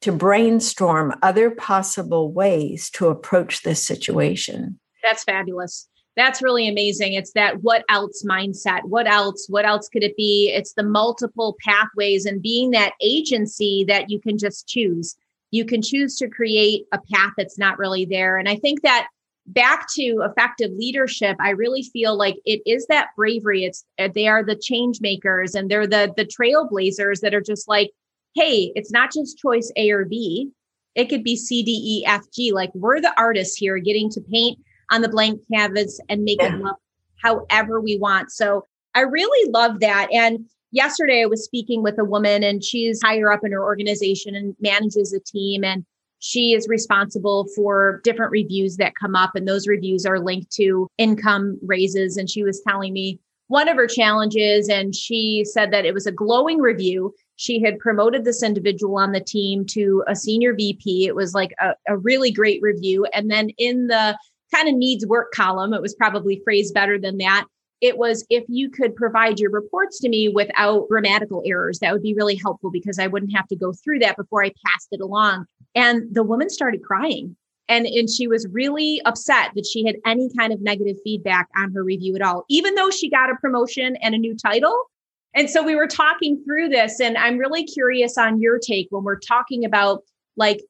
to 0.00 0.10
brainstorm 0.10 1.14
other 1.22 1.52
possible 1.52 2.32
ways 2.32 2.90
to 2.90 3.06
approach 3.06 3.62
this 3.62 3.86
situation. 3.86 4.80
That's 5.02 5.22
fabulous. 5.22 5.88
That's 6.16 6.42
really 6.42 6.68
amazing. 6.68 7.14
It's 7.14 7.32
that 7.32 7.62
what 7.62 7.84
else 7.88 8.24
mindset. 8.24 8.84
What 8.84 9.06
else? 9.06 9.46
What 9.48 9.64
else 9.64 9.88
could 9.88 10.02
it 10.02 10.16
be? 10.16 10.52
It's 10.54 10.74
the 10.74 10.82
multiple 10.82 11.56
pathways 11.64 12.26
and 12.26 12.42
being 12.42 12.72
that 12.72 12.92
agency 13.00 13.84
that 13.88 14.10
you 14.10 14.20
can 14.20 14.36
just 14.36 14.66
choose. 14.68 15.16
You 15.50 15.64
can 15.64 15.82
choose 15.82 16.16
to 16.16 16.28
create 16.28 16.84
a 16.92 16.98
path 17.12 17.32
that's 17.36 17.58
not 17.58 17.78
really 17.78 18.04
there. 18.04 18.36
And 18.36 18.48
I 18.48 18.56
think 18.56 18.82
that 18.82 19.08
back 19.46 19.88
to 19.88 20.22
effective 20.22 20.70
leadership 20.72 21.34
i 21.40 21.48
really 21.48 21.82
feel 21.82 22.16
like 22.16 22.36
it 22.44 22.60
is 22.66 22.86
that 22.86 23.08
bravery 23.16 23.64
it's 23.64 23.84
uh, 23.98 24.06
they 24.14 24.28
are 24.28 24.44
the 24.44 24.54
change 24.54 25.00
makers 25.00 25.54
and 25.54 25.68
they're 25.68 25.86
the 25.86 26.12
the 26.16 26.26
trailblazers 26.26 27.20
that 27.20 27.34
are 27.34 27.40
just 27.40 27.66
like 27.66 27.90
hey, 28.34 28.72
it's 28.74 28.92
not 28.92 29.12
just 29.12 29.38
choice 29.38 29.72
A 29.76 29.90
or 29.90 30.04
B. 30.04 30.50
It 30.94 31.08
could 31.08 31.22
be 31.22 31.36
C, 31.36 31.62
D, 31.62 31.70
E, 31.70 32.06
F, 32.06 32.24
G. 32.32 32.52
Like 32.52 32.70
we're 32.74 33.00
the 33.00 33.14
artists 33.16 33.56
here 33.56 33.78
getting 33.78 34.10
to 34.10 34.20
paint 34.20 34.58
on 34.90 35.02
the 35.02 35.08
blank 35.08 35.40
canvas 35.52 36.00
and 36.08 36.24
make 36.24 36.40
yeah. 36.40 36.54
it 36.54 36.60
look 36.60 36.76
however 37.22 37.80
we 37.80 37.98
want. 37.98 38.30
So 38.30 38.66
I 38.94 39.00
really 39.00 39.50
love 39.50 39.80
that. 39.80 40.08
And 40.12 40.46
yesterday 40.72 41.22
I 41.22 41.26
was 41.26 41.44
speaking 41.44 41.82
with 41.82 41.98
a 41.98 42.04
woman 42.04 42.42
and 42.42 42.64
she's 42.64 43.00
higher 43.02 43.30
up 43.30 43.40
in 43.44 43.52
her 43.52 43.62
organization 43.62 44.34
and 44.34 44.56
manages 44.60 45.12
a 45.12 45.20
team 45.20 45.64
and 45.64 45.84
she 46.18 46.52
is 46.52 46.68
responsible 46.68 47.46
for 47.56 48.00
different 48.04 48.30
reviews 48.30 48.76
that 48.76 48.94
come 49.00 49.16
up 49.16 49.34
and 49.34 49.48
those 49.48 49.66
reviews 49.66 50.04
are 50.04 50.20
linked 50.20 50.52
to 50.52 50.86
income 50.98 51.58
raises 51.62 52.16
and 52.16 52.28
she 52.28 52.42
was 52.42 52.60
telling 52.66 52.92
me 52.92 53.18
one 53.48 53.68
of 53.68 53.76
her 53.76 53.86
challenges 53.86 54.68
and 54.68 54.94
she 54.94 55.44
said 55.44 55.72
that 55.72 55.86
it 55.86 55.94
was 55.94 56.06
a 56.06 56.12
glowing 56.12 56.58
review 56.58 57.12
she 57.40 57.58
had 57.62 57.78
promoted 57.78 58.26
this 58.26 58.42
individual 58.42 58.98
on 58.98 59.12
the 59.12 59.20
team 59.20 59.64
to 59.64 60.04
a 60.06 60.14
senior 60.14 60.52
VP. 60.52 61.06
It 61.06 61.14
was 61.14 61.32
like 61.32 61.54
a, 61.58 61.74
a 61.88 61.96
really 61.96 62.30
great 62.30 62.60
review. 62.60 63.06
And 63.14 63.30
then 63.30 63.48
in 63.56 63.86
the 63.86 64.14
kind 64.54 64.68
of 64.68 64.74
needs 64.74 65.06
work 65.06 65.32
column, 65.32 65.72
it 65.74 65.82
was 65.82 65.94
probably 65.94 66.40
phrased 66.44 66.74
better 66.74 66.98
than 66.98 67.18
that. 67.18 67.46
It 67.80 67.96
was 67.96 68.26
if 68.28 68.44
you 68.48 68.70
could 68.70 68.94
provide 68.94 69.40
your 69.40 69.50
reports 69.50 70.00
to 70.00 70.08
me 70.08 70.28
without 70.28 70.88
grammatical 70.88 71.42
errors, 71.46 71.78
that 71.78 71.92
would 71.92 72.02
be 72.02 72.14
really 72.14 72.36
helpful 72.36 72.70
because 72.70 72.98
I 72.98 73.06
wouldn't 73.06 73.34
have 73.34 73.48
to 73.48 73.56
go 73.56 73.72
through 73.72 74.00
that 74.00 74.16
before 74.16 74.44
I 74.44 74.52
passed 74.66 74.88
it 74.90 75.00
along. 75.00 75.46
And 75.74 76.14
the 76.14 76.22
woman 76.22 76.50
started 76.50 76.82
crying. 76.82 77.36
And, 77.68 77.86
and 77.86 78.10
she 78.10 78.26
was 78.26 78.48
really 78.50 79.00
upset 79.04 79.52
that 79.54 79.64
she 79.64 79.86
had 79.86 79.96
any 80.04 80.28
kind 80.36 80.52
of 80.52 80.60
negative 80.60 80.96
feedback 81.04 81.46
on 81.56 81.72
her 81.72 81.84
review 81.84 82.16
at 82.16 82.22
all. 82.22 82.44
Even 82.48 82.74
though 82.74 82.90
she 82.90 83.08
got 83.08 83.30
a 83.30 83.36
promotion 83.36 83.96
and 84.02 84.14
a 84.14 84.18
new 84.18 84.36
title, 84.36 84.90
and 85.34 85.48
so 85.48 85.62
we 85.62 85.76
were 85.76 85.86
talking 85.86 86.42
through 86.44 86.70
this, 86.70 86.98
and 87.00 87.16
I'm 87.16 87.38
really 87.38 87.64
curious 87.64 88.18
on 88.18 88.40
your 88.40 88.58
take 88.58 88.88
when 88.90 89.04
we're 89.04 89.20
talking 89.20 89.64
about 89.64 90.02
like 90.36 90.60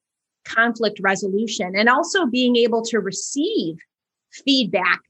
conflict 0.44 1.00
resolution 1.02 1.74
and 1.76 1.88
also 1.88 2.26
being 2.26 2.56
able 2.56 2.82
to 2.82 2.98
receive 2.98 3.76
feedback, 4.30 5.00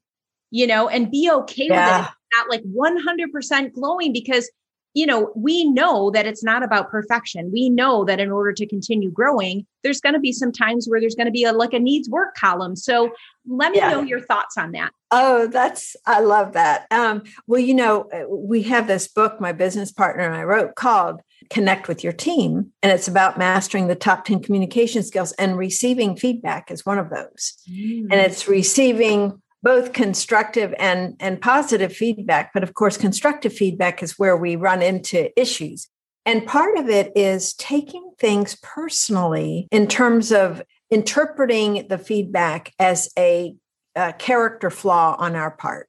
you 0.51 0.67
know, 0.67 0.89
and 0.89 1.11
be 1.11 1.31
okay 1.31 1.69
yeah. 1.69 2.01
with 2.01 2.09
it. 2.09 2.13
Not 2.37 2.49
like 2.49 2.63
100% 2.63 3.73
glowing 3.73 4.13
because 4.13 4.51
you 4.95 5.07
know, 5.07 5.31
we 5.37 5.65
know 5.65 6.11
that 6.11 6.27
it's 6.27 6.43
not 6.43 6.65
about 6.65 6.91
perfection. 6.91 7.51
We 7.53 7.71
know 7.71 8.05
that 8.07 8.19
in 8.19 8.33
order 8.33 8.53
to 8.53 8.67
continue 8.67 9.11
growing, 9.11 9.67
there's 9.85 10.01
going 10.01 10.15
to 10.15 10.21
be 10.21 10.33
some 10.33 10.51
times 10.51 10.89
where 10.89 11.01
there's 11.01 11.15
going 11.15 11.27
to 11.27 11.33
be 11.33 11.45
a 11.45 11.53
like 11.53 11.73
a 11.73 11.79
needs 11.79 12.11
work 12.11 12.35
column. 12.35 12.75
So 12.75 13.13
let 13.47 13.71
me 13.71 13.79
yeah. 13.79 13.91
know 13.91 14.03
your 14.03 14.21
thoughts 14.21 14.59
on 14.59 14.73
that. 14.73 14.91
Oh, 15.13 15.47
that's 15.47 15.95
I 16.07 16.21
love 16.21 16.55
that. 16.55 16.87
Um, 16.91 17.23
well, 17.47 17.61
you 17.61 17.75
know, 17.75 18.09
we 18.29 18.63
have 18.63 18.89
this 18.89 19.07
book 19.07 19.41
my 19.41 19.53
business 19.53 19.93
partner 19.93 20.25
and 20.25 20.35
I 20.35 20.43
wrote 20.43 20.75
called 20.75 21.21
Connect 21.51 21.89
with 21.89 22.05
Your 22.05 22.13
Team, 22.13 22.73
and 22.83 22.93
it's 22.93 23.09
about 23.09 23.39
mastering 23.39 23.89
the 23.89 23.97
top 23.97 24.25
10 24.25 24.43
communication 24.43 25.03
skills 25.03 25.33
and 25.33 25.59
receiving 25.59 26.17
feedback 26.17 26.71
is 26.71 26.87
one 26.87 26.99
of 26.99 27.11
those. 27.11 27.55
Mm. 27.69 28.03
And 28.11 28.15
it's 28.15 28.47
receiving 28.49 29.43
both 29.63 29.93
constructive 29.93 30.75
and, 30.79 31.17
and 31.21 31.41
positive 31.41 31.93
feedback. 31.93 32.53
But 32.55 32.63
of 32.63 32.75
course, 32.75 32.97
constructive 32.97 33.53
feedback 33.53 34.03
is 34.03 34.19
where 34.19 34.37
we 34.37 34.57
run 34.57 34.81
into 34.81 35.39
issues. 35.39 35.89
And 36.25 36.47
part 36.47 36.79
of 36.79 36.89
it 36.89 37.13
is 37.17 37.55
taking 37.55 38.13
things 38.19 38.57
personally 38.63 39.69
in 39.71 39.87
terms 39.87 40.33
of 40.33 40.63
interpreting 40.91 41.87
the 41.89 41.99
feedback 41.99 42.73
as 42.79 43.11
a, 43.19 43.55
a 43.95 44.13
character 44.13 44.71
flaw 44.71 45.17
on 45.19 45.35
our 45.35 45.51
part 45.51 45.89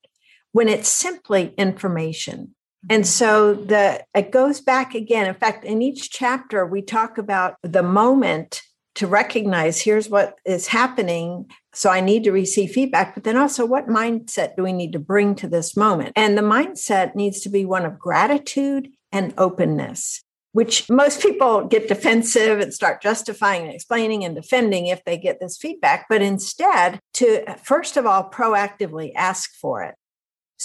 when 0.52 0.68
it's 0.68 0.90
simply 0.90 1.54
information. 1.58 2.56
And 2.90 3.06
so 3.06 3.54
the 3.54 4.04
it 4.16 4.32
goes 4.32 4.60
back 4.60 4.96
again. 4.96 5.28
In 5.28 5.36
fact, 5.36 5.64
in 5.64 5.82
each 5.82 6.10
chapter, 6.10 6.66
we 6.66 6.82
talk 6.82 7.18
about 7.18 7.56
the 7.62 7.84
moment 7.84 8.64
to 8.96 9.08
recognize 9.08 9.80
here's 9.80 10.10
what 10.10 10.36
is 10.46 10.68
happening. 10.68 11.50
So 11.74 11.90
I 11.90 12.02
need 12.02 12.24
to 12.26 12.32
receive 12.32 12.72
feedback, 12.72 13.14
but 13.14 13.24
then 13.24 13.38
also 13.38 13.66
what 13.66 13.88
mindset 13.88 14.56
do 14.56 14.64
we 14.64 14.74
need 14.74 14.92
to 14.94 15.00
bring 15.00 15.36
to 15.36 15.48
this 15.48 15.78
moment? 15.78 16.12
And 16.16 16.38
the 16.38 16.42
mindset 16.42 17.16
needs 17.16 17.40
to 17.42 17.50
be 17.50 17.66
one 17.66 17.86
of 17.86 17.98
gratitude 17.98 18.90
and 19.14 19.34
openness, 19.38 20.22
which 20.52 20.90
most 20.90 21.22
people 21.22 21.66
get 21.68 21.88
defensive 21.88 22.60
and 22.60 22.74
start 22.74 23.02
justifying 23.02 23.64
and 23.64 23.74
explaining 23.74 24.26
and 24.26 24.36
defending 24.36 24.88
if 24.88 25.04
they 25.06 25.18
get 25.18 25.40
this 25.40 25.58
feedback, 25.58 26.08
but 26.10 26.22
instead 26.22 27.00
to 27.14 27.56
first 27.64 27.96
of 27.96 28.06
all 28.06 28.30
proactively 28.30 29.12
ask 29.16 29.52
for 29.56 29.84
it 29.84 29.96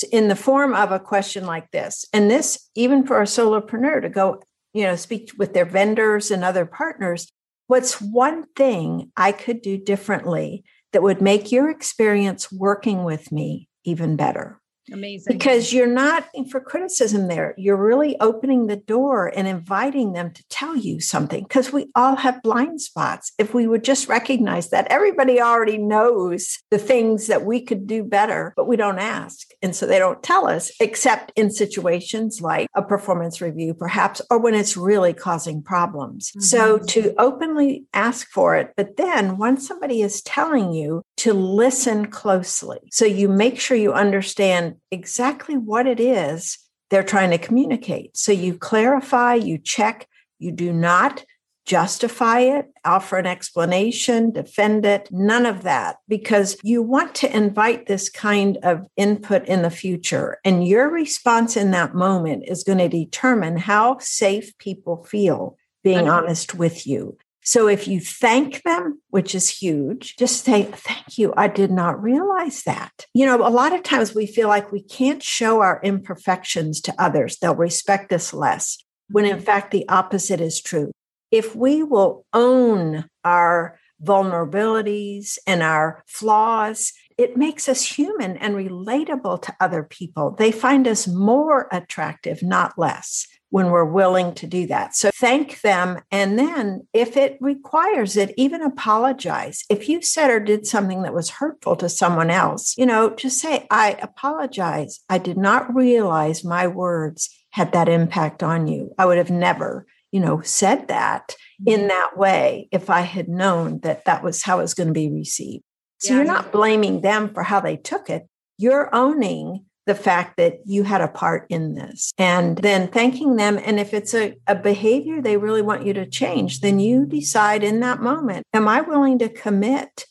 in 0.03 0.29
the 0.29 0.37
form 0.37 0.75
of 0.75 0.93
a 0.93 1.01
question 1.01 1.47
like 1.47 1.71
this. 1.71 2.05
And 2.13 2.31
this, 2.31 2.69
even 2.75 3.07
for 3.07 3.21
a 3.21 3.25
solopreneur 3.25 4.03
to 4.03 4.09
go 4.09 4.43
you 4.77 4.83
know, 4.83 4.95
speak 4.95 5.33
with 5.39 5.55
their 5.55 5.65
vendors 5.65 6.31
and 6.31 6.45
other 6.45 6.67
partners. 6.67 7.33
What's 7.67 7.99
one 7.99 8.45
thing 8.55 9.11
I 9.17 9.33
could 9.33 9.63
do 9.63 9.79
differently 9.79 10.65
that 10.93 11.03
would 11.03 11.23
make 11.23 11.51
your 11.51 11.71
experience 11.71 12.53
working 12.53 13.03
with 13.03 13.33
me 13.33 13.71
even 13.85 14.17
better? 14.17 14.61
Amazing. 14.93 15.37
Because 15.37 15.73
you're 15.73 15.87
not 15.87 16.29
for 16.51 16.61
criticism 16.61 17.29
there. 17.29 17.55
You're 17.57 17.77
really 17.77 18.19
opening 18.21 18.67
the 18.67 18.77
door 18.77 19.33
and 19.35 19.49
inviting 19.49 20.13
them 20.13 20.33
to 20.33 20.45
tell 20.49 20.77
you 20.77 21.01
something 21.01 21.43
because 21.43 21.73
we 21.73 21.91
all 21.95 22.17
have 22.17 22.43
blind 22.43 22.81
spots. 22.81 23.33
If 23.39 23.53
we 23.53 23.67
would 23.67 23.85
just 23.85 24.09
recognize 24.09 24.71
that 24.71 24.87
everybody 24.89 25.41
already 25.41 25.79
knows 25.79 26.59
the 26.71 26.79
things 26.79 27.27
that 27.27 27.45
we 27.45 27.61
could 27.61 27.87
do 27.87 28.05
better, 28.05 28.53
but 28.57 28.69
we 28.69 28.77
don't 28.77 28.99
ask. 28.99 29.49
And 29.63 29.75
so 29.75 29.87
they 29.87 29.99
don't 29.99 30.23
tell 30.23 30.47
us, 30.47 30.71
except 30.81 31.33
in 31.37 31.51
situations 31.51 32.41
like 32.41 32.69
a 32.75 32.83
performance 32.83 33.41
review, 33.41 33.75
perhaps, 33.75 34.23
or 34.31 34.39
when 34.39 34.55
it's 34.55 34.77
really 34.77 35.13
causing 35.13 35.63
problems. 35.63 36.31
Mm-hmm. 36.31 36.41
So 36.43 36.79
to 36.79 37.15
openly 37.19 37.85
ask 37.93 38.29
for 38.31 38.57
it, 38.57 38.73
but 38.77 38.97
then 38.97 39.37
once 39.37 39.67
somebody 39.67 40.03
is 40.03 40.23
telling 40.23 40.73
you 40.73 41.03
to 41.19 41.33
listen 41.33 42.07
closely, 42.07 42.79
so 42.93 43.05
you 43.05 43.29
make 43.29 43.61
sure 43.61 43.77
you 43.77 43.93
understand 43.93 44.76
exactly 44.91 45.57
what 45.57 45.87
it 45.87 46.01
is 46.01 46.59
they're 46.91 47.03
trying 47.03 47.31
to 47.31 47.39
communicate. 47.39 48.17
So 48.17 48.33
you 48.33 48.57
clarify, 48.57 49.35
you 49.35 49.59
check, 49.59 50.09
you 50.39 50.53
do 50.53 50.73
not 50.73 51.25
justify 51.65 52.41
it, 52.41 52.67
offer 52.85 53.17
an 53.17 53.27
explanation, 53.27 54.31
defend 54.31 54.87
it, 54.87 55.09
none 55.11 55.47
of 55.47 55.65
that, 55.65 55.97
because 56.07 56.57
you 56.63 56.81
want 56.81 57.13
to 57.17 57.37
invite 57.37 57.87
this 57.87 58.09
kind 58.09 58.57
of 58.63 58.87
input 58.97 59.45
in 59.47 59.63
the 59.63 59.71
future. 59.71 60.39
And 60.45 60.67
your 60.67 60.89
response 60.89 61.57
in 61.57 61.73
that 61.73 61.93
moment 61.93 62.45
is 62.47 62.63
going 62.63 62.79
to 62.79 62.89
determine 62.89 63.57
how 63.57 63.99
safe 63.99 64.57
people 64.59 65.05
feel 65.05 65.57
being 65.83 66.09
honest 66.09 66.55
with 66.55 66.87
you. 66.87 67.19
So 67.47 67.69
if 67.69 67.87
you 67.87 68.01
thank 68.01 68.65
them, 68.65 69.01
which 69.11 69.33
is 69.33 69.49
huge, 69.49 70.17
just 70.17 70.45
say, 70.45 70.65
Thank 70.65 71.17
you. 71.17 71.33
I 71.37 71.47
did 71.47 71.71
not 71.71 72.03
realize 72.03 72.65
that. 72.65 73.07
You 73.15 73.25
know, 73.25 73.37
a 73.37 73.49
lot 73.49 73.73
of 73.73 73.85
times 73.85 74.17
we 74.17 74.27
feel 74.27 74.49
like 74.49 74.73
we 74.73 74.83
can't 74.83 75.23
show 75.23 75.61
our 75.61 75.81
imperfections 75.85 76.81
to 76.83 76.95
others, 76.99 77.39
they'll 77.39 77.55
respect 77.55 78.13
us 78.13 78.35
less, 78.35 78.79
when 79.09 79.25
in 79.25 79.37
mm-hmm. 79.37 79.45
fact 79.45 79.71
the 79.71 79.89
opposite 79.89 80.41
is 80.41 80.61
true. 80.61 80.91
If 81.31 81.55
we 81.55 81.85
will 81.85 82.27
own 82.33 83.05
our 83.23 83.79
vulnerabilities 84.03 85.39
and 85.47 85.63
our 85.63 86.03
flaws, 86.09 86.93
it 87.17 87.37
makes 87.37 87.69
us 87.69 87.83
human 87.83 88.37
and 88.39 88.57
relatable 88.57 89.41
to 89.43 89.57
other 89.61 89.85
people. 89.85 90.33
They 90.33 90.51
find 90.51 90.89
us 90.89 91.07
more 91.07 91.69
attractive, 91.71 92.43
not 92.43 92.77
less 92.77 93.27
when 93.51 93.71
we're 93.71 93.85
willing 93.85 94.35
to 94.35 94.47
do 94.47 94.67
that. 94.67 94.95
So 94.95 95.11
thank 95.15 95.61
them. 95.61 96.01
And 96.11 96.39
then, 96.39 96.87
if 96.93 97.17
it 97.17 97.39
requires 97.41 98.17
it, 98.17 98.35
even 98.37 98.63
apologize. 98.63 99.65
If 99.71 99.89
you 99.89 100.03
said 100.03 100.31
or 100.31 100.41
did 100.41 100.67
something 100.67 101.03
that 101.03 101.15
was 101.15 101.31
hurtful 101.31 101.77
to 101.77 101.89
someone 101.89 102.31
else, 102.31 102.77
you 102.77 102.87
know, 102.87 103.11
just 103.11 103.41
say, 103.41 103.67
I 103.71 103.97
apologize. 104.03 105.01
I 105.09 105.19
did 105.19 105.37
not 105.37 105.75
realize 105.75 106.45
my 106.45 106.67
words 106.67 107.31
had 107.51 107.73
that 107.73 107.89
impact 107.89 108.43
on 108.43 108.67
you. 108.67 108.93
I 108.99 109.07
would 109.07 109.19
have 109.19 109.31
never, 109.31 109.87
you 110.13 110.21
know, 110.21 110.41
said 110.43 110.89
that 110.89 111.35
in 111.65 111.81
mm-hmm. 111.81 111.89
that 111.89 112.19
way 112.19 112.69
if 112.73 112.91
I 112.91 113.01
had 113.01 113.29
known 113.29 113.81
that 113.81 114.05
that 114.05 114.23
was 114.23 114.43
how 114.43 114.59
it 114.59 114.63
was 114.63 114.75
going 114.75 114.89
to 114.89 114.93
be 114.93 115.11
received. 115.11 115.65
So 115.99 116.13
yeah. 116.13 116.19
you're 116.19 116.27
not 116.27 116.53
blaming 116.53 117.01
them 117.01 117.33
for 117.33 117.43
how 117.43 117.61
they 117.61 117.77
took 117.77 118.11
it. 118.11 118.29
You're 118.59 118.95
owning 118.95 119.65
the 119.87 119.95
fact 119.95 120.37
that 120.37 120.59
you 120.65 120.83
had 120.83 121.01
a 121.01 121.09
part 121.09 121.47
in 121.49 121.75
this 121.75 122.13
and 122.19 122.59
then 122.59 122.89
thanking 122.89 123.37
them. 123.37 123.59
And 123.65 123.79
if 123.79 123.95
it's 123.95 124.15
a, 124.15 124.37
a 124.47 124.55
behavior 124.55 125.23
they 125.23 125.37
really 125.37 125.63
want 125.63 125.87
you 125.87 125.95
to 125.95 126.07
change, 126.07 126.61
then 126.61 126.81
you 126.81 127.07
decide 127.07 127.63
in 127.63 127.81
that 127.81 128.03
moment, 128.03 128.45
am 128.53 128.69
I 128.69 128.81
willing 128.81 129.19
to 129.21 129.29
commit 129.29 130.05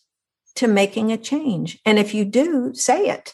to 0.55 0.67
making 0.67 1.11
a 1.11 1.17
change? 1.17 1.79
And 1.85 1.99
if 1.99 2.13
you 2.13 2.25
do, 2.25 2.73
say 2.73 3.09
it. 3.09 3.33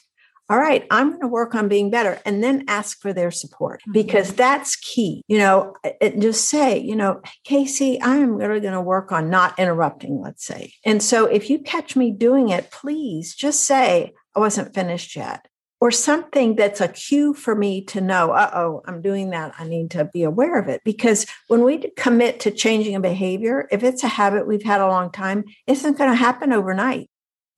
All 0.50 0.58
right, 0.58 0.86
I'm 0.92 1.12
going 1.12 1.22
to 1.22 1.28
work 1.28 1.56
on 1.56 1.70
being 1.70 1.90
better 1.90 2.20
and 2.26 2.44
then 2.44 2.66
ask 2.68 3.00
for 3.00 3.14
their 3.14 3.32
support 3.32 3.80
mm-hmm. 3.82 3.94
because 3.94 4.34
that's 4.34 4.76
key. 4.76 5.24
You 5.28 5.38
know, 5.38 5.76
just 6.20 6.50
say, 6.50 6.78
you 6.78 6.96
know, 6.96 7.22
Casey, 7.46 8.02
I 8.02 8.18
am 8.18 8.36
really 8.36 8.60
going 8.60 8.74
to 8.74 8.82
work 8.82 9.14
on 9.14 9.30
not 9.30 9.58
interrupting, 9.58 10.20
let's 10.20 10.46
say. 10.46 10.74
And 10.84 11.02
so 11.02 11.26
if 11.26 11.50
you 11.50 11.60
catch 11.60 11.96
me 11.96 12.12
doing 12.12 12.50
it, 12.50 12.70
please 12.70 13.34
just 13.34 13.64
say, 13.64 14.12
I 14.36 14.40
wasn't 14.40 14.74
finished 14.74 15.16
yet 15.16 15.48
or 15.82 15.90
something 15.90 16.56
that's 16.56 16.80
a 16.80 16.88
cue 16.88 17.34
for 17.34 17.56
me 17.56 17.84
to 17.86 18.00
know, 18.00 18.32
uh 18.32 18.52
oh, 18.54 18.84
I'm 18.86 19.02
doing 19.02 19.32
that. 19.32 19.54
I 19.58 19.68
need 19.68 19.92
to 19.92 20.06
be 20.06 20.24
aware 20.24 20.58
of 20.60 20.70
it. 20.70 20.82
Because 20.86 21.26
when 21.48 21.64
we 21.64 21.92
commit 21.98 22.40
to 22.42 22.52
changing 22.52 22.96
a 22.96 23.00
behavior, 23.00 23.68
if 23.72 23.84
it's 23.84 24.04
a 24.04 24.08
habit 24.08 24.48
we've 24.48 24.64
had 24.64 24.80
a 24.80 24.88
long 24.88 25.12
time, 25.12 25.44
it 25.68 25.74
isn't 25.74 25.98
going 25.98 26.12
to 26.12 26.16
happen 26.16 26.54
overnight. 26.54 27.10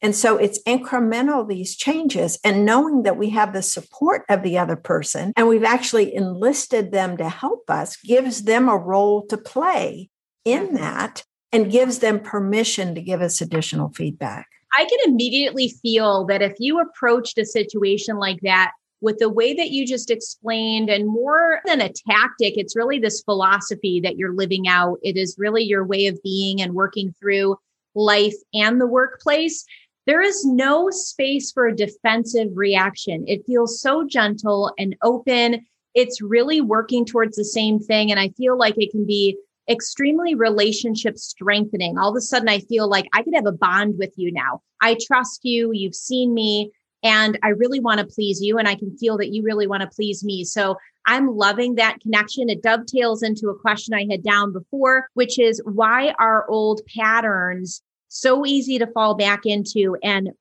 And 0.02 0.16
so 0.16 0.38
it's 0.38 0.62
incremental, 0.64 1.48
these 1.48 1.78
changes, 1.78 2.38
and 2.44 2.66
knowing 2.66 3.04
that 3.04 3.18
we 3.18 3.30
have 3.30 3.54
the 3.54 3.62
support 3.62 4.24
of 4.30 4.44
the 4.44 4.58
other 4.58 4.76
person 4.76 5.32
and 5.38 5.48
we've 5.48 5.64
actually 5.64 6.14
enlisted 6.14 6.92
them 6.92 7.16
to 7.18 7.30
help 7.30 7.70
us 7.70 7.96
gives 7.98 8.44
them 8.44 8.68
a 8.68 8.76
role 8.76 9.26
to 9.28 9.38
play 9.38 10.10
in 10.44 10.74
that 10.74 11.24
and 11.54 11.72
gives 11.72 12.00
them 12.00 12.20
permission 12.20 12.96
to 12.96 13.02
give 13.02 13.22
us 13.22 13.40
additional 13.40 13.94
feedback. 13.94 14.48
I 14.76 14.86
can 14.86 15.00
immediately 15.06 15.70
feel 15.82 16.26
that 16.26 16.42
if 16.42 16.54
you 16.60 16.80
approached 16.80 17.38
a 17.38 17.46
situation 17.46 18.18
like 18.18 18.42
that 18.42 18.72
with 19.02 19.20
the 19.20 19.30
way 19.30 19.54
that 19.54 19.70
you 19.72 19.86
just 19.86 20.10
explained 20.10 20.90
and 20.90 21.08
more 21.08 21.60
than 21.66 21.82
a 21.82 21.92
tactic, 21.92 22.58
it's 22.58 22.76
really 22.76 23.00
this 23.00 23.22
philosophy 23.22 24.00
that 24.00 24.18
you're 24.18 24.34
living 24.34 24.68
out. 24.68 24.98
It 25.04 25.18
is 25.18 25.36
really 25.38 25.64
your 25.64 25.86
way 25.86 26.08
of 26.08 26.24
being 26.24 26.62
and 26.62 26.74
working 26.74 27.14
through 27.20 27.58
life 27.96 28.36
and 28.54 28.80
the 28.80 28.88
workplace. 28.88 29.66
There 30.06 30.22
is 30.22 30.46
no 30.46 30.90
space 30.90 31.52
for 31.52 31.68
a 31.68 31.76
defensive 31.76 32.50
reaction. 32.56 33.26
It 33.28 33.46
feels 33.46 33.82
so 33.82 34.06
gentle 34.08 34.74
and 34.78 34.96
open. 35.04 35.66
It's 35.94 36.22
really 36.22 36.62
working 36.62 37.06
towards 37.06 37.36
the 37.36 37.46
same 37.46 37.80
thing. 37.80 38.10
And 38.10 38.20
I 38.20 38.30
feel 38.30 38.58
like 38.58 38.76
it 38.78 38.92
can 38.92 39.06
be 39.06 39.38
extremely 39.70 40.36
relationship 40.36 41.18
strengthening. 41.18 41.98
All 41.98 42.12
of 42.12 42.18
a 42.18 42.22
sudden, 42.22 42.50
I 42.50 42.60
feel 42.60 42.90
like 42.90 43.06
I 43.14 43.24
could 43.24 43.36
have 43.36 43.46
a 43.46 43.52
bond 43.52 43.96
with 43.98 44.14
you 44.16 44.32
now. 44.32 44.62
I 44.82 44.98
trust 45.02 45.42
you. 45.44 45.72
You've 45.74 45.96
seen 45.96 46.34
me 46.34 46.72
and 47.04 47.38
I 47.44 47.50
really 47.50 47.80
want 47.80 48.00
to 48.00 48.06
please 48.06 48.42
you. 48.42 48.58
And 48.58 48.68
I 48.68 48.76
can 48.76 48.98
feel 48.98 49.18
that 49.18 49.34
you 49.34 49.44
really 49.44 49.68
want 49.68 49.82
to 49.82 49.90
please 49.96 50.24
me. 50.24 50.44
So 50.44 50.78
I'm 51.06 51.36
loving 51.36 51.76
that 51.76 52.00
connection. 52.00 52.50
It 52.50 52.64
dovetails 52.64 53.24
into 53.24 53.50
a 53.50 53.60
question 53.60 53.94
I 53.94 54.08
had 54.10 54.24
down 54.24 54.54
before, 54.54 55.08
which 55.14 55.38
is 55.38 55.62
why 55.66 56.14
are 56.18 56.50
old 56.50 56.82
patterns 56.98 57.82
so 58.08 58.46
easy 58.46 58.80
to 58.80 58.88
fall 58.88 59.16
back 59.16 59.46
into? 59.46 59.98
And 60.02 60.32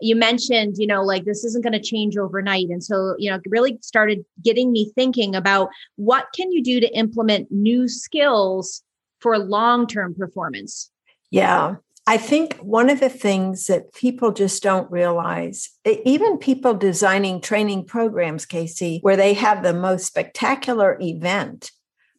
you 0.00 0.16
mentioned, 0.16 0.76
you 0.78 0.86
know, 0.86 1.02
like 1.02 1.24
this 1.24 1.44
isn't 1.44 1.62
going 1.62 1.72
to 1.72 1.80
change 1.80 2.16
overnight. 2.16 2.68
And 2.68 2.82
so, 2.82 3.14
you 3.18 3.30
know, 3.30 3.38
really 3.46 3.78
started 3.82 4.24
getting 4.42 4.72
me 4.72 4.90
thinking 4.94 5.34
about 5.34 5.68
what 5.96 6.26
can 6.34 6.50
you 6.52 6.62
do 6.62 6.80
to 6.80 6.88
implement 6.96 7.50
new 7.50 7.88
skills 7.88 8.82
for 9.18 9.38
long-term 9.38 10.14
performance? 10.14 10.90
Yeah. 11.30 11.76
I 12.06 12.16
think 12.16 12.56
one 12.56 12.90
of 12.90 12.98
the 12.98 13.10
things 13.10 13.66
that 13.66 13.92
people 13.92 14.32
just 14.32 14.62
don't 14.62 14.90
realize, 14.90 15.70
even 15.84 16.38
people 16.38 16.74
designing 16.74 17.40
training 17.40 17.84
programs, 17.84 18.46
Casey, 18.46 18.98
where 19.02 19.16
they 19.16 19.34
have 19.34 19.62
the 19.62 19.74
most 19.74 20.06
spectacular 20.06 20.98
event, 21.00 21.70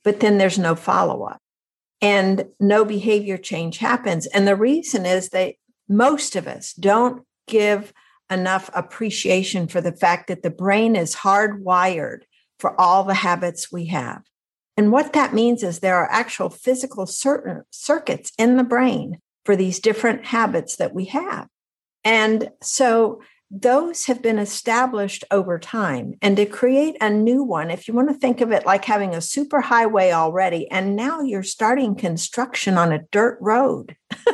but 0.03 0.19
then 0.19 0.37
there's 0.37 0.59
no 0.59 0.75
follow 0.75 1.23
up 1.23 1.41
and 1.99 2.45
no 2.59 2.85
behavior 2.85 3.37
change 3.37 3.79
happens. 3.79 4.27
And 4.27 4.47
the 4.47 4.55
reason 4.55 5.05
is 5.05 5.29
that 5.29 5.55
most 5.89 6.35
of 6.35 6.47
us 6.47 6.73
don't 6.73 7.25
give 7.47 7.93
enough 8.29 8.69
appreciation 8.73 9.67
for 9.67 9.81
the 9.81 9.91
fact 9.91 10.27
that 10.27 10.41
the 10.41 10.49
brain 10.49 10.95
is 10.95 11.15
hardwired 11.15 12.21
for 12.59 12.79
all 12.79 13.03
the 13.03 13.13
habits 13.13 13.71
we 13.71 13.85
have. 13.85 14.23
And 14.77 14.91
what 14.91 15.13
that 15.13 15.33
means 15.33 15.63
is 15.63 15.79
there 15.79 15.97
are 15.97 16.11
actual 16.11 16.49
physical 16.49 17.05
certain 17.05 17.63
circuits 17.71 18.31
in 18.37 18.57
the 18.57 18.63
brain 18.63 19.19
for 19.45 19.55
these 19.55 19.79
different 19.79 20.25
habits 20.25 20.77
that 20.77 20.93
we 20.93 21.05
have. 21.05 21.47
And 22.03 22.49
so 22.61 23.21
those 23.51 24.05
have 24.05 24.21
been 24.21 24.39
established 24.39 25.25
over 25.29 25.59
time. 25.59 26.15
And 26.21 26.37
to 26.37 26.45
create 26.45 26.95
a 27.01 27.09
new 27.09 27.43
one, 27.43 27.69
if 27.69 27.87
you 27.87 27.93
want 27.93 28.07
to 28.09 28.15
think 28.15 28.39
of 28.39 28.51
it 28.51 28.65
like 28.65 28.85
having 28.85 29.13
a 29.13 29.21
super 29.21 29.59
highway 29.59 30.11
already, 30.11 30.71
and 30.71 30.95
now 30.95 31.21
you're 31.21 31.43
starting 31.43 31.95
construction 31.95 32.77
on 32.77 32.93
a 32.93 33.03
dirt 33.11 33.37
road, 33.41 33.97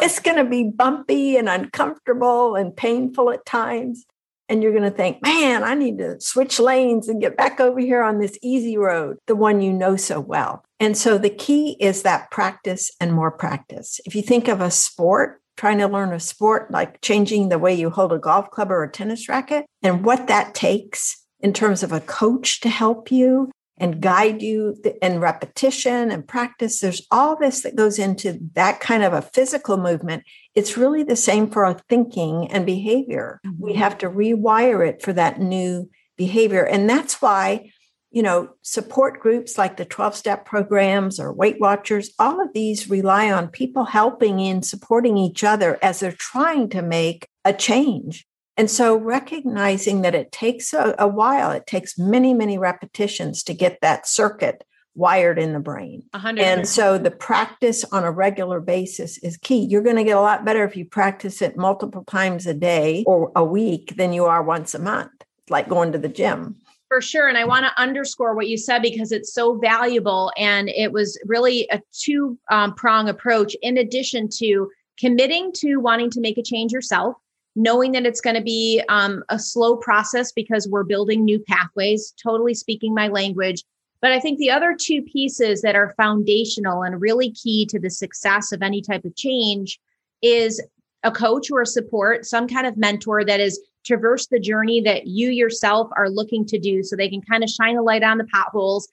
it's 0.00 0.20
going 0.20 0.36
to 0.36 0.44
be 0.44 0.64
bumpy 0.64 1.36
and 1.36 1.48
uncomfortable 1.48 2.54
and 2.54 2.76
painful 2.76 3.30
at 3.30 3.46
times. 3.46 4.04
And 4.48 4.62
you're 4.62 4.72
going 4.72 4.82
to 4.82 4.90
think, 4.90 5.22
man, 5.22 5.64
I 5.64 5.74
need 5.74 5.96
to 5.98 6.20
switch 6.20 6.60
lanes 6.60 7.08
and 7.08 7.22
get 7.22 7.38
back 7.38 7.58
over 7.58 7.80
here 7.80 8.02
on 8.02 8.18
this 8.18 8.38
easy 8.42 8.76
road, 8.76 9.16
the 9.26 9.36
one 9.36 9.62
you 9.62 9.72
know 9.72 9.96
so 9.96 10.20
well. 10.20 10.62
And 10.78 10.98
so 10.98 11.16
the 11.16 11.30
key 11.30 11.76
is 11.80 12.02
that 12.02 12.30
practice 12.30 12.90
and 13.00 13.14
more 13.14 13.30
practice. 13.30 13.98
If 14.04 14.14
you 14.14 14.20
think 14.20 14.48
of 14.48 14.60
a 14.60 14.70
sport, 14.70 15.40
trying 15.56 15.78
to 15.78 15.88
learn 15.88 16.12
a 16.12 16.20
sport, 16.20 16.70
like 16.70 17.00
changing 17.00 17.48
the 17.48 17.58
way 17.58 17.74
you 17.74 17.90
hold 17.90 18.12
a 18.12 18.18
golf 18.18 18.50
club 18.50 18.70
or 18.70 18.82
a 18.82 18.90
tennis 18.90 19.28
racket, 19.28 19.66
and 19.82 20.04
what 20.04 20.26
that 20.28 20.54
takes 20.54 21.24
in 21.40 21.52
terms 21.52 21.82
of 21.82 21.92
a 21.92 22.00
coach 22.00 22.60
to 22.60 22.68
help 22.68 23.10
you 23.10 23.50
and 23.78 24.00
guide 24.00 24.42
you 24.42 24.76
in 25.00 25.18
repetition 25.18 26.10
and 26.10 26.28
practice. 26.28 26.78
There's 26.78 27.06
all 27.10 27.36
this 27.36 27.62
that 27.62 27.74
goes 27.74 27.98
into 27.98 28.38
that 28.54 28.80
kind 28.80 29.02
of 29.02 29.12
a 29.12 29.22
physical 29.22 29.76
movement. 29.76 30.22
It's 30.54 30.76
really 30.76 31.02
the 31.02 31.16
same 31.16 31.50
for 31.50 31.64
our 31.64 31.80
thinking 31.88 32.50
and 32.52 32.64
behavior. 32.64 33.40
Mm-hmm. 33.44 33.62
We 33.62 33.72
have 33.74 33.98
to 33.98 34.08
rewire 34.08 34.86
it 34.86 35.02
for 35.02 35.12
that 35.14 35.40
new 35.40 35.90
behavior. 36.16 36.64
And 36.64 36.88
that's 36.88 37.20
why, 37.20 37.72
you 38.12 38.22
know, 38.22 38.50
support 38.60 39.20
groups 39.20 39.56
like 39.56 39.78
the 39.78 39.86
12 39.86 40.14
step 40.14 40.44
programs 40.44 41.18
or 41.18 41.32
Weight 41.32 41.58
Watchers, 41.58 42.10
all 42.18 42.40
of 42.40 42.52
these 42.52 42.90
rely 42.90 43.32
on 43.32 43.48
people 43.48 43.84
helping 43.84 44.38
in 44.38 44.62
supporting 44.62 45.16
each 45.16 45.42
other 45.42 45.78
as 45.82 46.00
they're 46.00 46.12
trying 46.12 46.68
to 46.70 46.82
make 46.82 47.26
a 47.44 47.54
change. 47.54 48.26
And 48.58 48.70
so 48.70 48.96
recognizing 48.96 50.02
that 50.02 50.14
it 50.14 50.30
takes 50.30 50.74
a, 50.74 50.94
a, 50.98 51.08
while, 51.08 51.50
it 51.52 51.66
takes 51.66 51.98
many, 51.98 52.34
many 52.34 52.58
repetitions 52.58 53.42
to 53.44 53.54
get 53.54 53.78
that 53.80 54.06
circuit 54.06 54.62
wired 54.94 55.38
in 55.38 55.54
the 55.54 55.58
brain. 55.58 56.02
100%. 56.14 56.38
And 56.38 56.68
so 56.68 56.98
the 56.98 57.10
practice 57.10 57.82
on 57.92 58.04
a 58.04 58.10
regular 58.10 58.60
basis 58.60 59.16
is 59.18 59.38
key. 59.38 59.64
You're 59.64 59.82
going 59.82 59.96
to 59.96 60.04
get 60.04 60.18
a 60.18 60.20
lot 60.20 60.44
better 60.44 60.64
if 60.64 60.76
you 60.76 60.84
practice 60.84 61.40
it 61.40 61.56
multiple 61.56 62.04
times 62.04 62.46
a 62.46 62.52
day 62.52 63.04
or 63.06 63.32
a 63.34 63.42
week 63.42 63.96
than 63.96 64.12
you 64.12 64.26
are 64.26 64.42
once 64.42 64.74
a 64.74 64.78
month, 64.78 65.12
like 65.48 65.66
going 65.66 65.92
to 65.92 65.98
the 65.98 66.08
gym. 66.08 66.56
For 66.92 67.00
sure. 67.00 67.26
And 67.26 67.38
I 67.38 67.46
want 67.46 67.64
to 67.64 67.80
underscore 67.80 68.34
what 68.34 68.48
you 68.48 68.58
said 68.58 68.82
because 68.82 69.12
it's 69.12 69.32
so 69.32 69.54
valuable. 69.54 70.30
And 70.36 70.68
it 70.68 70.92
was 70.92 71.18
really 71.24 71.66
a 71.70 71.80
two 71.90 72.38
um, 72.50 72.74
prong 72.74 73.08
approach 73.08 73.56
in 73.62 73.78
addition 73.78 74.28
to 74.40 74.70
committing 75.00 75.52
to 75.54 75.76
wanting 75.78 76.10
to 76.10 76.20
make 76.20 76.36
a 76.36 76.42
change 76.42 76.70
yourself 76.70 77.16
knowing 77.56 77.92
that 77.92 78.04
it's 78.04 78.20
going 78.20 78.36
to 78.36 78.42
be 78.42 78.82
um, 78.90 79.24
a 79.30 79.38
slow 79.38 79.74
process 79.74 80.32
because 80.32 80.68
we're 80.68 80.84
building 80.84 81.24
new 81.24 81.38
pathways, 81.38 82.12
totally 82.22 82.52
speaking 82.52 82.94
my 82.94 83.08
language. 83.08 83.64
But 84.02 84.12
I 84.12 84.20
think 84.20 84.38
the 84.38 84.50
other 84.50 84.76
two 84.78 85.00
pieces 85.00 85.62
that 85.62 85.74
are 85.74 85.94
foundational 85.96 86.82
and 86.82 87.00
really 87.00 87.30
key 87.30 87.64
to 87.70 87.80
the 87.80 87.88
success 87.88 88.52
of 88.52 88.60
any 88.60 88.82
type 88.82 89.06
of 89.06 89.16
change 89.16 89.80
is 90.20 90.62
a 91.04 91.10
coach 91.10 91.50
or 91.50 91.62
a 91.62 91.66
support, 91.66 92.26
some 92.26 92.46
kind 92.46 92.66
of 92.66 92.76
mentor 92.76 93.24
that 93.24 93.40
is 93.40 93.58
traverse 93.84 94.26
the 94.26 94.40
journey 94.40 94.80
that 94.80 95.06
you 95.06 95.30
yourself 95.30 95.90
are 95.96 96.08
looking 96.08 96.46
to 96.46 96.58
do 96.58 96.82
so 96.82 96.96
they 96.96 97.08
can 97.08 97.22
kind 97.22 97.42
of 97.42 97.50
shine 97.50 97.76
a 97.76 97.82
light 97.82 98.02
on 98.02 98.18
the 98.18 98.24
potholes. 98.24 98.88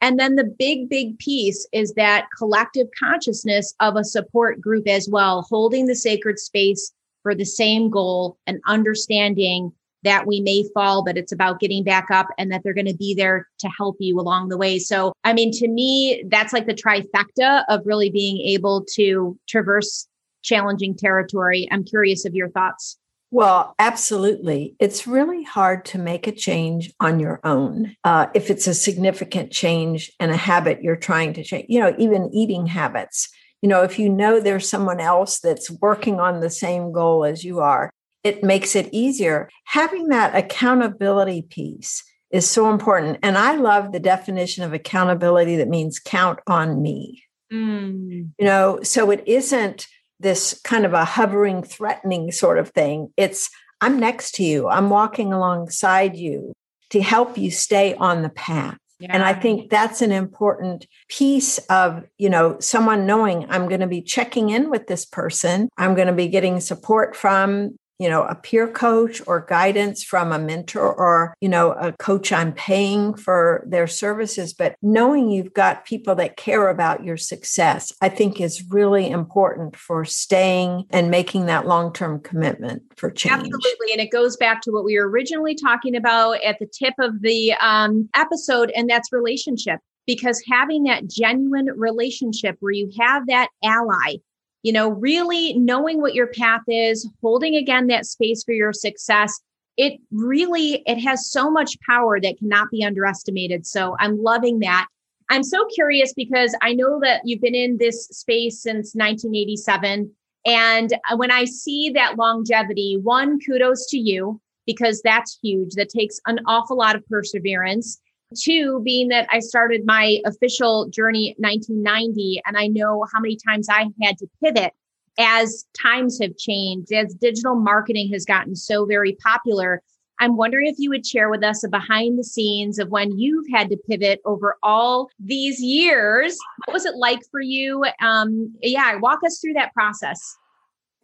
And 0.00 0.18
then 0.18 0.36
the 0.36 0.44
big, 0.44 0.88
big 0.88 1.18
piece 1.18 1.66
is 1.72 1.94
that 1.94 2.28
collective 2.36 2.86
consciousness 2.98 3.74
of 3.80 3.96
a 3.96 4.04
support 4.04 4.60
group 4.60 4.86
as 4.86 5.08
well, 5.10 5.42
holding 5.42 5.86
the 5.86 5.96
sacred 5.96 6.38
space 6.38 6.92
for 7.22 7.34
the 7.34 7.44
same 7.44 7.90
goal 7.90 8.38
and 8.46 8.60
understanding 8.66 9.72
that 10.04 10.26
we 10.26 10.40
may 10.40 10.64
fall, 10.74 11.04
but 11.04 11.16
it's 11.16 11.32
about 11.32 11.58
getting 11.58 11.82
back 11.82 12.06
up 12.10 12.28
and 12.38 12.52
that 12.52 12.62
they're 12.62 12.74
going 12.74 12.86
to 12.86 12.94
be 12.94 13.14
there 13.14 13.48
to 13.58 13.68
help 13.76 13.96
you 13.98 14.18
along 14.20 14.48
the 14.48 14.56
way. 14.56 14.78
So, 14.78 15.12
I 15.24 15.32
mean, 15.32 15.50
to 15.54 15.66
me, 15.66 16.22
that's 16.28 16.52
like 16.52 16.66
the 16.66 16.74
trifecta 16.74 17.64
of 17.68 17.84
really 17.84 18.08
being 18.08 18.40
able 18.40 18.84
to 18.94 19.36
traverse 19.48 20.06
challenging 20.42 20.94
territory. 20.94 21.66
I'm 21.72 21.82
curious 21.82 22.24
of 22.24 22.34
your 22.34 22.48
thoughts. 22.50 22.96
Well, 23.30 23.74
absolutely. 23.78 24.74
It's 24.78 25.06
really 25.06 25.42
hard 25.42 25.84
to 25.86 25.98
make 25.98 26.26
a 26.26 26.32
change 26.32 26.92
on 26.98 27.20
your 27.20 27.40
own. 27.44 27.94
Uh, 28.02 28.28
if 28.34 28.50
it's 28.50 28.66
a 28.66 28.72
significant 28.72 29.52
change 29.52 30.10
and 30.18 30.30
a 30.30 30.36
habit 30.36 30.82
you're 30.82 30.96
trying 30.96 31.34
to 31.34 31.44
change, 31.44 31.66
you 31.68 31.78
know, 31.78 31.94
even 31.98 32.30
eating 32.32 32.66
habits 32.66 33.28
you 33.62 33.68
know, 33.68 33.82
if 33.82 33.98
you 33.98 34.08
know 34.08 34.40
there's 34.40 34.68
someone 34.68 35.00
else 35.00 35.40
that's 35.40 35.70
working 35.70 36.20
on 36.20 36.40
the 36.40 36.50
same 36.50 36.92
goal 36.92 37.24
as 37.24 37.44
you 37.44 37.60
are, 37.60 37.90
it 38.22 38.44
makes 38.44 38.76
it 38.76 38.88
easier. 38.92 39.48
Having 39.64 40.08
that 40.08 40.36
accountability 40.36 41.42
piece 41.42 42.04
is 42.30 42.48
so 42.48 42.70
important. 42.70 43.18
And 43.22 43.36
I 43.36 43.56
love 43.56 43.90
the 43.90 44.00
definition 44.00 44.62
of 44.62 44.72
accountability 44.72 45.56
that 45.56 45.68
means 45.68 45.98
count 45.98 46.38
on 46.46 46.82
me. 46.82 47.24
Mm. 47.52 48.30
You 48.38 48.44
know, 48.44 48.80
so 48.82 49.10
it 49.10 49.24
isn't 49.26 49.86
this 50.20 50.60
kind 50.64 50.84
of 50.84 50.92
a 50.92 51.04
hovering, 51.04 51.62
threatening 51.62 52.32
sort 52.32 52.58
of 52.58 52.70
thing. 52.70 53.12
It's, 53.16 53.50
I'm 53.80 54.00
next 54.00 54.34
to 54.36 54.44
you, 54.44 54.68
I'm 54.68 54.90
walking 54.90 55.32
alongside 55.32 56.16
you 56.16 56.52
to 56.90 57.00
help 57.00 57.38
you 57.38 57.50
stay 57.50 57.94
on 57.94 58.22
the 58.22 58.28
path. 58.30 58.76
Yeah. 58.98 59.10
And 59.10 59.22
I 59.22 59.32
think 59.32 59.70
that's 59.70 60.02
an 60.02 60.10
important 60.10 60.86
piece 61.08 61.58
of, 61.70 62.04
you 62.18 62.28
know, 62.28 62.58
someone 62.58 63.06
knowing 63.06 63.46
I'm 63.48 63.68
going 63.68 63.80
to 63.80 63.86
be 63.86 64.02
checking 64.02 64.50
in 64.50 64.70
with 64.70 64.88
this 64.88 65.04
person. 65.04 65.68
I'm 65.76 65.94
going 65.94 66.08
to 66.08 66.12
be 66.12 66.26
getting 66.26 66.58
support 66.58 67.14
from 67.14 67.78
you 67.98 68.08
know, 68.08 68.22
a 68.22 68.34
peer 68.34 68.68
coach 68.68 69.20
or 69.26 69.44
guidance 69.48 70.04
from 70.04 70.32
a 70.32 70.38
mentor 70.38 70.92
or, 70.92 71.34
you 71.40 71.48
know, 71.48 71.72
a 71.72 71.92
coach 71.92 72.32
I'm 72.32 72.52
paying 72.52 73.14
for 73.14 73.64
their 73.66 73.86
services. 73.86 74.54
But 74.54 74.76
knowing 74.82 75.30
you've 75.30 75.52
got 75.52 75.84
people 75.84 76.14
that 76.16 76.36
care 76.36 76.68
about 76.68 77.04
your 77.04 77.16
success, 77.16 77.92
I 78.00 78.08
think 78.08 78.40
is 78.40 78.64
really 78.70 79.10
important 79.10 79.76
for 79.76 80.04
staying 80.04 80.84
and 80.90 81.10
making 81.10 81.46
that 81.46 81.66
long 81.66 81.92
term 81.92 82.20
commitment 82.20 82.82
for 82.96 83.10
change. 83.10 83.32
Absolutely. 83.32 83.92
And 83.92 84.00
it 84.00 84.10
goes 84.10 84.36
back 84.36 84.62
to 84.62 84.70
what 84.70 84.84
we 84.84 84.98
were 84.98 85.08
originally 85.08 85.56
talking 85.56 85.96
about 85.96 86.42
at 86.44 86.58
the 86.60 86.66
tip 86.66 86.94
of 87.00 87.22
the 87.22 87.52
um, 87.54 88.08
episode, 88.14 88.70
and 88.76 88.88
that's 88.88 89.12
relationship. 89.12 89.80
Because 90.06 90.42
having 90.50 90.84
that 90.84 91.06
genuine 91.06 91.66
relationship 91.76 92.56
where 92.60 92.72
you 92.72 92.90
have 92.98 93.26
that 93.26 93.48
ally 93.62 94.16
you 94.62 94.72
know, 94.72 94.88
really 94.88 95.54
knowing 95.54 96.00
what 96.00 96.14
your 96.14 96.28
path 96.28 96.62
is, 96.66 97.08
holding 97.22 97.56
again 97.56 97.86
that 97.88 98.06
space 98.06 98.42
for 98.44 98.52
your 98.52 98.72
success. 98.72 99.40
It 99.76 100.00
really 100.10 100.82
it 100.86 100.98
has 100.98 101.30
so 101.30 101.50
much 101.50 101.78
power 101.88 102.20
that 102.20 102.38
cannot 102.38 102.68
be 102.70 102.84
underestimated. 102.84 103.66
So 103.66 103.96
I'm 104.00 104.20
loving 104.22 104.58
that. 104.60 104.86
I'm 105.30 105.44
so 105.44 105.66
curious 105.74 106.12
because 106.14 106.56
I 106.62 106.72
know 106.72 106.98
that 107.00 107.20
you've 107.24 107.40
been 107.40 107.54
in 107.54 107.78
this 107.78 108.06
space 108.06 108.62
since 108.62 108.94
1987 108.94 110.10
and 110.48 110.92
uh, 111.10 111.16
when 111.16 111.30
I 111.30 111.44
see 111.44 111.90
that 111.90 112.16
longevity, 112.16 112.98
one 113.02 113.38
kudos 113.40 113.86
to 113.90 113.98
you 113.98 114.40
because 114.66 115.02
that's 115.02 115.38
huge. 115.42 115.74
That 115.74 115.90
takes 115.90 116.20
an 116.26 116.40
awful 116.46 116.76
lot 116.76 116.96
of 116.96 117.06
perseverance. 117.06 118.00
Two, 118.36 118.80
being 118.84 119.08
that 119.08 119.26
I 119.30 119.40
started 119.40 119.86
my 119.86 120.20
official 120.26 120.88
journey 120.88 121.34
1990, 121.38 122.42
and 122.46 122.56
I 122.56 122.66
know 122.66 123.06
how 123.12 123.20
many 123.20 123.36
times 123.36 123.68
I 123.70 123.86
had 124.02 124.18
to 124.18 124.28
pivot 124.42 124.72
as 125.18 125.64
times 125.80 126.18
have 126.20 126.36
changed, 126.36 126.92
as 126.92 127.14
digital 127.14 127.54
marketing 127.54 128.10
has 128.12 128.24
gotten 128.24 128.54
so 128.54 128.84
very 128.84 129.16
popular. 129.22 129.82
I'm 130.20 130.36
wondering 130.36 130.66
if 130.66 130.76
you 130.78 130.90
would 130.90 131.06
share 131.06 131.30
with 131.30 131.44
us 131.44 131.64
a 131.64 131.68
behind 131.68 132.18
the 132.18 132.24
scenes 132.24 132.78
of 132.78 132.90
when 132.90 133.18
you've 133.18 133.46
had 133.52 133.68
to 133.70 133.76
pivot 133.88 134.20
over 134.24 134.56
all 134.62 135.08
these 135.18 135.60
years. 135.60 136.36
What 136.64 136.74
was 136.74 136.84
it 136.84 136.96
like 136.96 137.20
for 137.30 137.40
you? 137.40 137.84
Um, 138.00 138.54
yeah, 138.62 138.96
walk 138.96 139.20
us 139.24 139.38
through 139.40 139.54
that 139.54 139.72
process. 139.74 140.36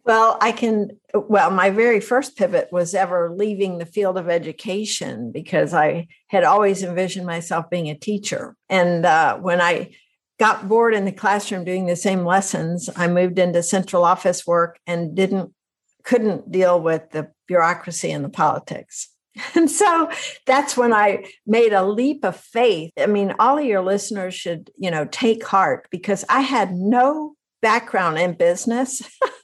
Well, 0.05 0.37
I 0.39 0.51
can. 0.51 0.91
Well, 1.13 1.49
my 1.49 1.71
very 1.71 1.99
first 1.99 2.37
pivot 2.37 2.69
was 2.71 2.93
ever 2.93 3.33
leaving 3.35 3.77
the 3.79 3.87
field 3.87 4.17
of 4.17 4.29
education 4.29 5.31
because 5.31 5.73
I 5.73 6.07
had 6.27 6.43
always 6.43 6.83
envisioned 6.83 7.25
myself 7.25 7.69
being 7.71 7.89
a 7.89 7.97
teacher. 7.97 8.55
And 8.69 9.05
uh, 9.05 9.37
when 9.37 9.61
I 9.61 9.95
got 10.39 10.67
bored 10.67 10.93
in 10.93 11.05
the 11.05 11.11
classroom 11.11 11.63
doing 11.63 11.87
the 11.87 11.95
same 11.95 12.23
lessons, 12.23 12.87
I 12.95 13.07
moved 13.07 13.39
into 13.39 13.63
central 13.63 14.03
office 14.03 14.45
work 14.45 14.79
and 14.85 15.15
didn't 15.15 15.51
couldn't 16.03 16.51
deal 16.51 16.79
with 16.79 17.09
the 17.09 17.31
bureaucracy 17.47 18.11
and 18.11 18.23
the 18.23 18.29
politics. 18.29 19.09
And 19.53 19.69
so 19.69 20.09
that's 20.45 20.77
when 20.77 20.93
I 20.93 21.25
made 21.45 21.73
a 21.73 21.83
leap 21.85 22.23
of 22.23 22.37
faith. 22.37 22.93
I 22.97 23.05
mean, 23.05 23.33
all 23.37 23.57
of 23.57 23.65
your 23.65 23.81
listeners 23.81 24.33
should, 24.33 24.71
you 24.77 24.89
know, 24.89 25.03
take 25.11 25.43
heart 25.45 25.87
because 25.91 26.23
I 26.29 26.39
had 26.39 26.73
no 26.73 27.35
background 27.61 28.17
in 28.17 28.33
business. 28.33 29.01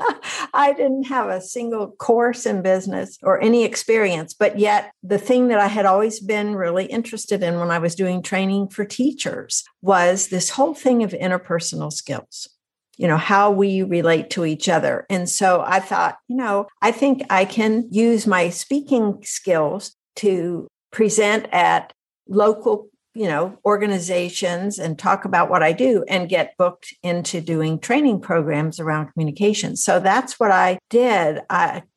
I 0.53 0.73
didn't 0.73 1.03
have 1.03 1.29
a 1.29 1.41
single 1.41 1.91
course 1.91 2.45
in 2.45 2.61
business 2.61 3.17
or 3.23 3.41
any 3.41 3.63
experience, 3.63 4.33
but 4.33 4.59
yet 4.59 4.91
the 5.03 5.17
thing 5.17 5.47
that 5.47 5.59
I 5.59 5.67
had 5.67 5.85
always 5.85 6.19
been 6.19 6.55
really 6.55 6.85
interested 6.85 7.41
in 7.41 7.59
when 7.59 7.71
I 7.71 7.79
was 7.79 7.95
doing 7.95 8.21
training 8.21 8.69
for 8.69 8.85
teachers 8.85 9.63
was 9.81 10.27
this 10.27 10.49
whole 10.49 10.73
thing 10.73 11.03
of 11.03 11.11
interpersonal 11.11 11.91
skills. 11.91 12.49
You 12.97 13.07
know, 13.07 13.17
how 13.17 13.49
we 13.49 13.81
relate 13.81 14.29
to 14.31 14.45
each 14.45 14.69
other. 14.69 15.07
And 15.09 15.27
so 15.27 15.63
I 15.65 15.79
thought, 15.79 16.17
you 16.27 16.35
know, 16.35 16.67
I 16.83 16.91
think 16.91 17.23
I 17.31 17.45
can 17.45 17.87
use 17.89 18.27
my 18.27 18.49
speaking 18.49 19.19
skills 19.23 19.95
to 20.17 20.67
present 20.91 21.47
at 21.51 21.93
local 22.27 22.90
you 23.13 23.27
know 23.27 23.57
organizations 23.65 24.79
and 24.79 24.97
talk 24.97 25.25
about 25.25 25.49
what 25.49 25.61
i 25.61 25.71
do 25.71 26.03
and 26.07 26.29
get 26.29 26.55
booked 26.57 26.93
into 27.03 27.41
doing 27.41 27.79
training 27.79 28.19
programs 28.21 28.79
around 28.79 29.11
communication. 29.11 29.75
So 29.75 29.99
that's 29.99 30.39
what 30.39 30.51
i 30.51 30.79
did. 30.89 31.39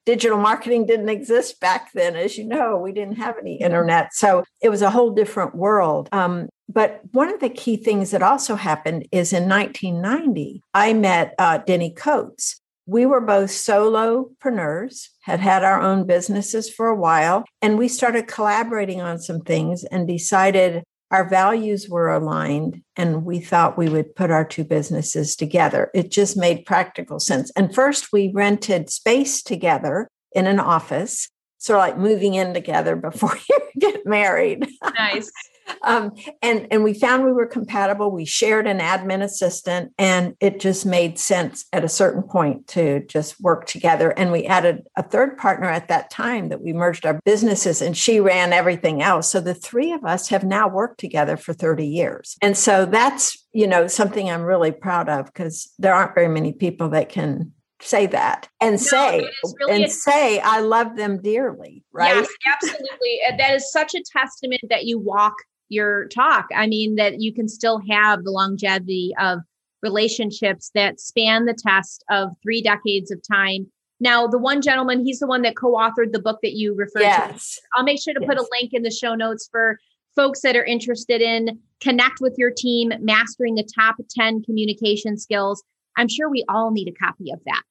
Digital 0.07 0.39
marketing 0.39 0.87
didn't 0.87 1.09
exist 1.09 1.61
back 1.61 1.91
then 1.95 2.15
as 2.15 2.37
you 2.37 2.45
know. 2.45 2.77
We 2.77 2.93
didn't 2.93 3.17
have 3.17 3.37
any 3.39 3.57
internet. 3.57 4.13
So 4.13 4.45
it 4.61 4.69
was 4.69 4.83
a 4.83 4.91
whole 4.91 5.11
different 5.11 5.55
world. 5.55 6.11
Um, 6.13 6.51
but 6.69 7.01
one 7.13 7.33
of 7.33 7.41
the 7.41 7.49
key 7.49 7.77
things 7.77 8.11
that 8.11 8.23
also 8.23 8.55
happened 8.55 9.07
is 9.13 9.33
in 9.33 9.49
1990 9.49 10.63
i 10.75 10.93
met 10.93 11.35
uh, 11.39 11.59
denny 11.59 11.91
coates. 11.91 12.61
We 12.87 13.07
were 13.07 13.23
both 13.23 13.49
solopreneurs, 13.49 15.09
had 15.23 15.41
had 15.41 15.65
our 15.65 15.81
own 15.81 16.07
businesses 16.07 16.69
for 16.69 16.89
a 16.89 16.95
while, 16.95 17.45
and 17.63 17.79
we 17.79 17.89
started 17.89 18.29
collaborating 18.29 19.01
on 19.01 19.19
some 19.19 19.41
things 19.41 19.85
and 19.85 20.07
decided 20.07 20.85
our 21.11 21.29
values 21.29 21.89
were 21.89 22.11
aligned 22.11 22.83
and 22.97 23.25
we 23.25 23.39
thought 23.39 23.79
we 23.79 23.89
would 23.89 24.17
put 24.17 24.31
our 24.31 24.45
two 24.45 24.65
businesses 24.65 25.37
together. 25.37 25.91
It 25.95 26.11
just 26.11 26.37
made 26.37 26.67
practical 26.67 27.21
sense. 27.21 27.51
And 27.57 27.75
first, 27.75 28.13
we 28.13 28.33
rented 28.33 28.91
space 28.91 29.43
together 29.43 30.09
in 30.33 30.47
an 30.47 30.59
office, 30.59 31.29
sort 31.65 31.79
of 31.79 31.87
like 31.87 31.99
moving 31.99 32.35
in 32.35 32.53
together 32.53 32.97
before 33.11 33.37
you 33.49 33.59
get 33.79 34.05
married. 34.07 34.69
Nice. 34.97 35.31
um, 35.83 36.13
and 36.43 36.67
and 36.71 36.85
we 36.85 36.95
found 36.95 37.25
we 37.25 37.33
were 37.33 37.47
compatible. 37.47 38.11
We 38.11 38.25
shared 38.25 38.67
an 38.67 38.79
admin 38.79 39.23
assistant, 39.23 39.93
and 39.99 40.35
it 40.41 40.61
just 40.61 40.85
made 40.85 41.19
sense 41.19 41.65
at 41.73 41.85
a 41.85 41.89
certain 41.89 42.23
point 42.23 42.69
to 42.69 43.05
just 43.07 43.41
work 43.41 43.67
together. 43.67 44.11
And 44.11 44.31
we 44.31 44.45
added 44.45 44.87
a 44.97 45.03
third 45.03 45.39
partner 45.39 45.69
at 45.69 45.89
that 45.89 46.11
time 46.11 46.49
that 46.51 46.61
we 46.61 46.73
merged 46.73 47.07
our 47.07 47.21
businesses, 47.25 47.81
and 47.81 47.97
she 47.97 48.21
ran 48.21 48.53
everything 48.53 49.03
else. 49.03 49.31
So 49.31 49.41
the 49.41 49.55
three 49.55 49.93
of 49.93 50.05
us 50.05 50.29
have 50.29 50.45
now 50.45 50.69
worked 50.69 51.01
together 51.01 51.37
for 51.37 51.53
thirty 51.53 51.87
years, 51.87 52.37
and 52.43 52.57
so 52.57 52.85
that's 52.87 53.45
you 53.53 53.67
know 53.67 53.87
something 53.87 54.31
I'm 54.31 54.43
really 54.43 54.73
proud 54.73 55.09
of 55.09 55.27
because 55.27 55.73
there 55.79 55.95
aren't 55.95 56.15
very 56.15 56.29
many 56.29 56.53
people 56.53 56.91
that 56.91 57.09
can 57.09 57.53
say 57.81 58.07
that 58.07 58.49
and 58.61 58.73
no, 58.73 58.77
say 58.77 59.29
really 59.61 59.75
and 59.75 59.85
a- 59.85 59.91
say 59.91 60.41
I 60.41 60.61
love 60.61 60.97
them 60.97 61.21
dearly, 61.21 61.85
right? 61.93 62.15
Yes, 62.15 62.29
absolutely. 62.47 63.21
that 63.37 63.55
is 63.55 63.71
such 63.71 63.95
a 63.95 64.03
testament 64.03 64.63
that 64.71 64.85
you 64.85 64.99
walk 64.99 65.35
your 65.69 66.07
talk. 66.09 66.47
I 66.55 66.67
mean, 66.67 66.97
that 66.97 67.21
you 67.21 67.33
can 67.33 67.49
still 67.49 67.81
have 67.91 68.25
the 68.25 68.31
longevity 68.31 69.13
of 69.19 69.41
relationships 69.83 70.71
that 70.75 71.01
span 71.01 71.45
the 71.45 71.55
test 71.55 72.05
of 72.11 72.31
three 72.43 72.63
decades 72.63 73.11
of 73.11 73.21
time. 73.31 73.67
Now, 74.01 74.27
the 74.27 74.39
one 74.39 74.61
gentleman, 74.63 75.05
he's 75.05 75.21
the 75.21 75.27
one 75.27 75.43
that 75.43 75.57
co 75.57 75.73
authored 75.73 76.13
the 76.13 76.21
book 76.21 76.41
that 76.43 76.55
you 76.55 76.75
referred 76.75 77.03
yes. 77.03 77.57
to. 77.57 77.63
I'll 77.77 77.85
make 77.85 78.03
sure 78.03 78.15
to 78.15 78.21
yes. 78.21 78.29
put 78.29 78.39
a 78.39 78.49
link 78.51 78.73
in 78.73 78.83
the 78.83 78.91
show 78.91 79.15
notes 79.15 79.49
for 79.51 79.79
folks 80.17 80.41
that 80.43 80.57
are 80.57 80.65
interested 80.65 81.21
in 81.21 81.59
connect 81.81 82.21
with 82.21 82.35
your 82.39 82.51
team, 82.51 82.93
mastering 83.01 83.55
the 83.55 83.69
top 83.75 83.97
10 84.11 84.43
communication 84.43 85.19
skills. 85.19 85.63
I'm 85.97 86.09
sure 86.09 86.29
we 86.29 86.45
all 86.49 86.71
need 86.71 86.89
a 86.89 86.93
copy 86.93 87.33
of 87.33 87.41
that. 87.47 87.63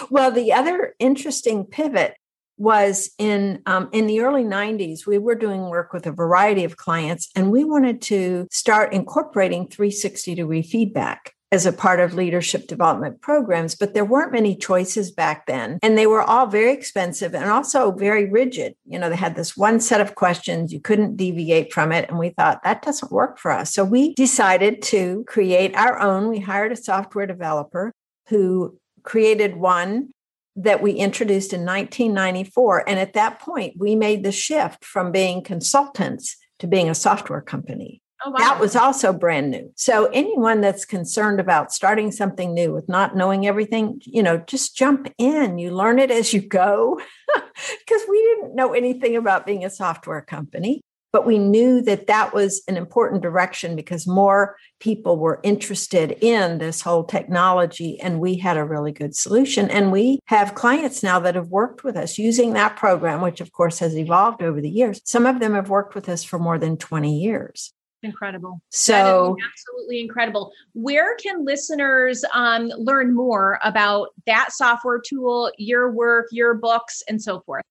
well, 0.10 0.30
the 0.30 0.52
other 0.52 0.94
interesting 0.98 1.64
pivot 1.64 2.14
was 2.58 3.10
in 3.18 3.62
um, 3.66 3.88
in 3.92 4.06
the 4.06 4.20
early 4.20 4.44
90s 4.44 5.06
we 5.06 5.18
were 5.18 5.34
doing 5.34 5.62
work 5.70 5.92
with 5.92 6.06
a 6.06 6.12
variety 6.12 6.64
of 6.64 6.76
clients 6.76 7.30
and 7.34 7.50
we 7.50 7.64
wanted 7.64 8.00
to 8.02 8.46
start 8.50 8.92
incorporating 8.92 9.66
360 9.66 10.34
degree 10.34 10.62
feedback 10.62 11.32
as 11.52 11.66
a 11.66 11.72
part 11.72 12.00
of 12.00 12.14
leadership 12.14 12.66
development 12.66 13.20
programs, 13.20 13.74
but 13.74 13.92
there 13.92 14.06
weren't 14.06 14.32
many 14.32 14.56
choices 14.56 15.10
back 15.10 15.44
then. 15.46 15.78
And 15.82 15.98
they 15.98 16.06
were 16.06 16.22
all 16.22 16.46
very 16.46 16.72
expensive 16.72 17.34
and 17.34 17.44
also 17.44 17.92
very 17.92 18.28
rigid. 18.28 18.74
You 18.86 18.98
know, 18.98 19.10
they 19.10 19.16
had 19.16 19.36
this 19.36 19.54
one 19.54 19.78
set 19.78 20.00
of 20.00 20.14
questions, 20.14 20.72
you 20.72 20.80
couldn't 20.80 21.16
deviate 21.16 21.72
from 21.72 21.92
it. 21.92 22.08
And 22.08 22.18
we 22.18 22.30
thought 22.30 22.64
that 22.64 22.80
doesn't 22.80 23.12
work 23.12 23.38
for 23.38 23.50
us. 23.50 23.72
So 23.72 23.84
we 23.84 24.14
decided 24.14 24.80
to 24.82 25.24
create 25.28 25.76
our 25.76 26.00
own. 26.00 26.28
We 26.28 26.40
hired 26.40 26.72
a 26.72 26.76
software 26.76 27.26
developer 27.26 27.92
who 28.28 28.78
created 29.02 29.56
one 29.56 30.14
that 30.56 30.82
we 30.82 30.92
introduced 30.92 31.52
in 31.52 31.60
1994. 31.60 32.88
And 32.88 32.98
at 32.98 33.12
that 33.14 33.40
point, 33.40 33.74
we 33.78 33.94
made 33.94 34.24
the 34.24 34.32
shift 34.32 34.84
from 34.84 35.12
being 35.12 35.42
consultants 35.42 36.36
to 36.58 36.66
being 36.66 36.88
a 36.88 36.94
software 36.94 37.40
company. 37.40 38.01
Oh, 38.24 38.30
wow. 38.30 38.38
That 38.38 38.60
was 38.60 38.76
also 38.76 39.12
brand 39.12 39.50
new. 39.50 39.72
So 39.74 40.06
anyone 40.06 40.60
that's 40.60 40.84
concerned 40.84 41.40
about 41.40 41.72
starting 41.72 42.12
something 42.12 42.54
new 42.54 42.72
with 42.72 42.88
not 42.88 43.16
knowing 43.16 43.46
everything, 43.46 44.00
you 44.04 44.22
know, 44.22 44.38
just 44.38 44.76
jump 44.76 45.12
in. 45.18 45.58
You 45.58 45.72
learn 45.72 45.98
it 45.98 46.10
as 46.10 46.32
you 46.32 46.40
go 46.40 47.00
because 47.34 48.02
we 48.08 48.18
didn't 48.22 48.54
know 48.54 48.72
anything 48.74 49.16
about 49.16 49.46
being 49.46 49.64
a 49.64 49.70
software 49.70 50.22
company 50.22 50.82
but 51.12 51.26
we 51.26 51.38
knew 51.38 51.82
that 51.82 52.06
that 52.06 52.32
was 52.32 52.62
an 52.66 52.76
important 52.76 53.22
direction 53.22 53.76
because 53.76 54.06
more 54.06 54.56
people 54.80 55.18
were 55.18 55.40
interested 55.42 56.16
in 56.22 56.58
this 56.58 56.80
whole 56.80 57.04
technology 57.04 58.00
and 58.00 58.18
we 58.18 58.36
had 58.36 58.56
a 58.56 58.64
really 58.64 58.92
good 58.92 59.14
solution 59.14 59.70
and 59.70 59.92
we 59.92 60.18
have 60.26 60.54
clients 60.54 61.02
now 61.02 61.20
that 61.20 61.34
have 61.34 61.48
worked 61.48 61.84
with 61.84 61.96
us 61.96 62.18
using 62.18 62.54
that 62.54 62.76
program 62.76 63.20
which 63.20 63.40
of 63.40 63.52
course 63.52 63.78
has 63.78 63.96
evolved 63.96 64.42
over 64.42 64.60
the 64.60 64.70
years 64.70 65.00
some 65.04 65.26
of 65.26 65.38
them 65.38 65.54
have 65.54 65.68
worked 65.68 65.94
with 65.94 66.08
us 66.08 66.24
for 66.24 66.38
more 66.38 66.58
than 66.58 66.76
20 66.76 67.16
years 67.18 67.72
incredible. 68.02 68.60
So 68.70 69.36
absolutely 69.52 70.00
incredible. 70.00 70.52
Where 70.74 71.16
can 71.16 71.44
listeners 71.44 72.24
um, 72.32 72.68
learn 72.76 73.14
more 73.14 73.58
about 73.62 74.08
that 74.26 74.52
software 74.52 75.00
tool 75.00 75.52
your 75.58 75.92
work 75.92 76.26
your 76.32 76.54
books 76.54 77.02
and 77.08 77.22
so 77.22 77.40
forth? 77.40 77.62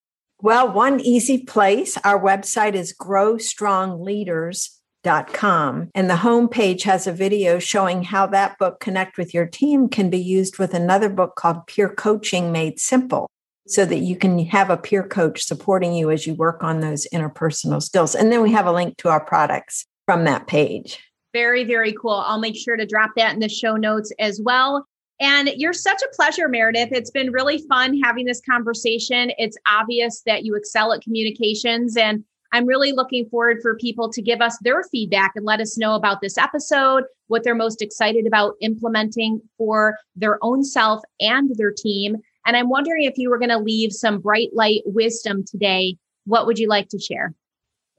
Well, 0.41 0.71
one 0.71 0.99
easy 0.99 1.43
place, 1.43 1.97
our 2.03 2.19
website 2.19 2.73
is 2.73 2.95
growstrongleaders.com 2.99 5.89
and 5.93 6.09
the 6.09 6.15
homepage 6.15 6.81
has 6.83 7.05
a 7.05 7.11
video 7.11 7.59
showing 7.59 8.03
how 8.03 8.25
that 8.27 8.57
book 8.57 8.79
connect 8.79 9.17
with 9.17 9.33
your 9.35 9.45
team 9.45 9.87
can 9.87 10.09
be 10.09 10.17
used 10.17 10.57
with 10.57 10.73
another 10.73 11.09
book 11.09 11.35
called 11.35 11.67
Peer 11.67 11.89
Coaching 11.89 12.51
Made 12.51 12.79
Simple 12.79 13.29
so 13.67 13.85
that 13.85 13.99
you 13.99 14.15
can 14.15 14.39
have 14.45 14.71
a 14.71 14.77
peer 14.77 15.07
coach 15.07 15.43
supporting 15.43 15.93
you 15.93 16.09
as 16.09 16.25
you 16.25 16.33
work 16.33 16.63
on 16.63 16.79
those 16.79 17.05
interpersonal 17.13 17.79
skills. 17.81 18.15
And 18.15 18.31
then 18.31 18.41
we 18.41 18.51
have 18.51 18.65
a 18.65 18.71
link 18.71 18.97
to 18.97 19.09
our 19.09 19.23
products 19.23 19.85
from 20.05 20.23
that 20.25 20.47
page. 20.47 20.99
Very, 21.33 21.63
very 21.63 21.93
cool. 21.93 22.23
I'll 22.25 22.39
make 22.39 22.57
sure 22.57 22.75
to 22.75 22.85
drop 22.85 23.11
that 23.15 23.33
in 23.33 23.39
the 23.39 23.49
show 23.49 23.75
notes 23.75 24.11
as 24.19 24.41
well. 24.43 24.85
And 25.19 25.49
you're 25.55 25.73
such 25.73 26.01
a 26.01 26.15
pleasure, 26.15 26.49
Meredith. 26.49 26.89
It's 26.91 27.11
been 27.11 27.31
really 27.31 27.59
fun 27.69 27.99
having 28.01 28.25
this 28.25 28.41
conversation. 28.49 29.31
It's 29.37 29.57
obvious 29.69 30.23
that 30.25 30.43
you 30.43 30.55
excel 30.55 30.91
at 30.91 31.03
communications. 31.03 31.95
And 31.95 32.23
I'm 32.53 32.65
really 32.65 32.91
looking 32.91 33.29
forward 33.29 33.59
for 33.61 33.77
people 33.77 34.09
to 34.11 34.21
give 34.21 34.41
us 34.41 34.57
their 34.61 34.83
feedback 34.91 35.33
and 35.35 35.45
let 35.45 35.61
us 35.61 35.77
know 35.77 35.95
about 35.95 36.21
this 36.21 36.37
episode, 36.37 37.03
what 37.27 37.43
they're 37.43 37.55
most 37.55 37.81
excited 37.81 38.25
about 38.27 38.55
implementing 38.61 39.41
for 39.57 39.95
their 40.15 40.37
own 40.41 40.63
self 40.63 41.01
and 41.19 41.51
their 41.55 41.71
team. 41.71 42.17
And 42.45 42.57
I'm 42.57 42.69
wondering 42.69 43.03
if 43.05 43.17
you 43.17 43.29
were 43.29 43.39
going 43.39 43.49
to 43.49 43.59
leave 43.59 43.93
some 43.93 44.19
bright 44.19 44.49
light 44.53 44.81
wisdom 44.85 45.45
today. 45.45 45.97
What 46.25 46.45
would 46.47 46.59
you 46.59 46.67
like 46.67 46.89
to 46.89 46.99
share? 46.99 47.33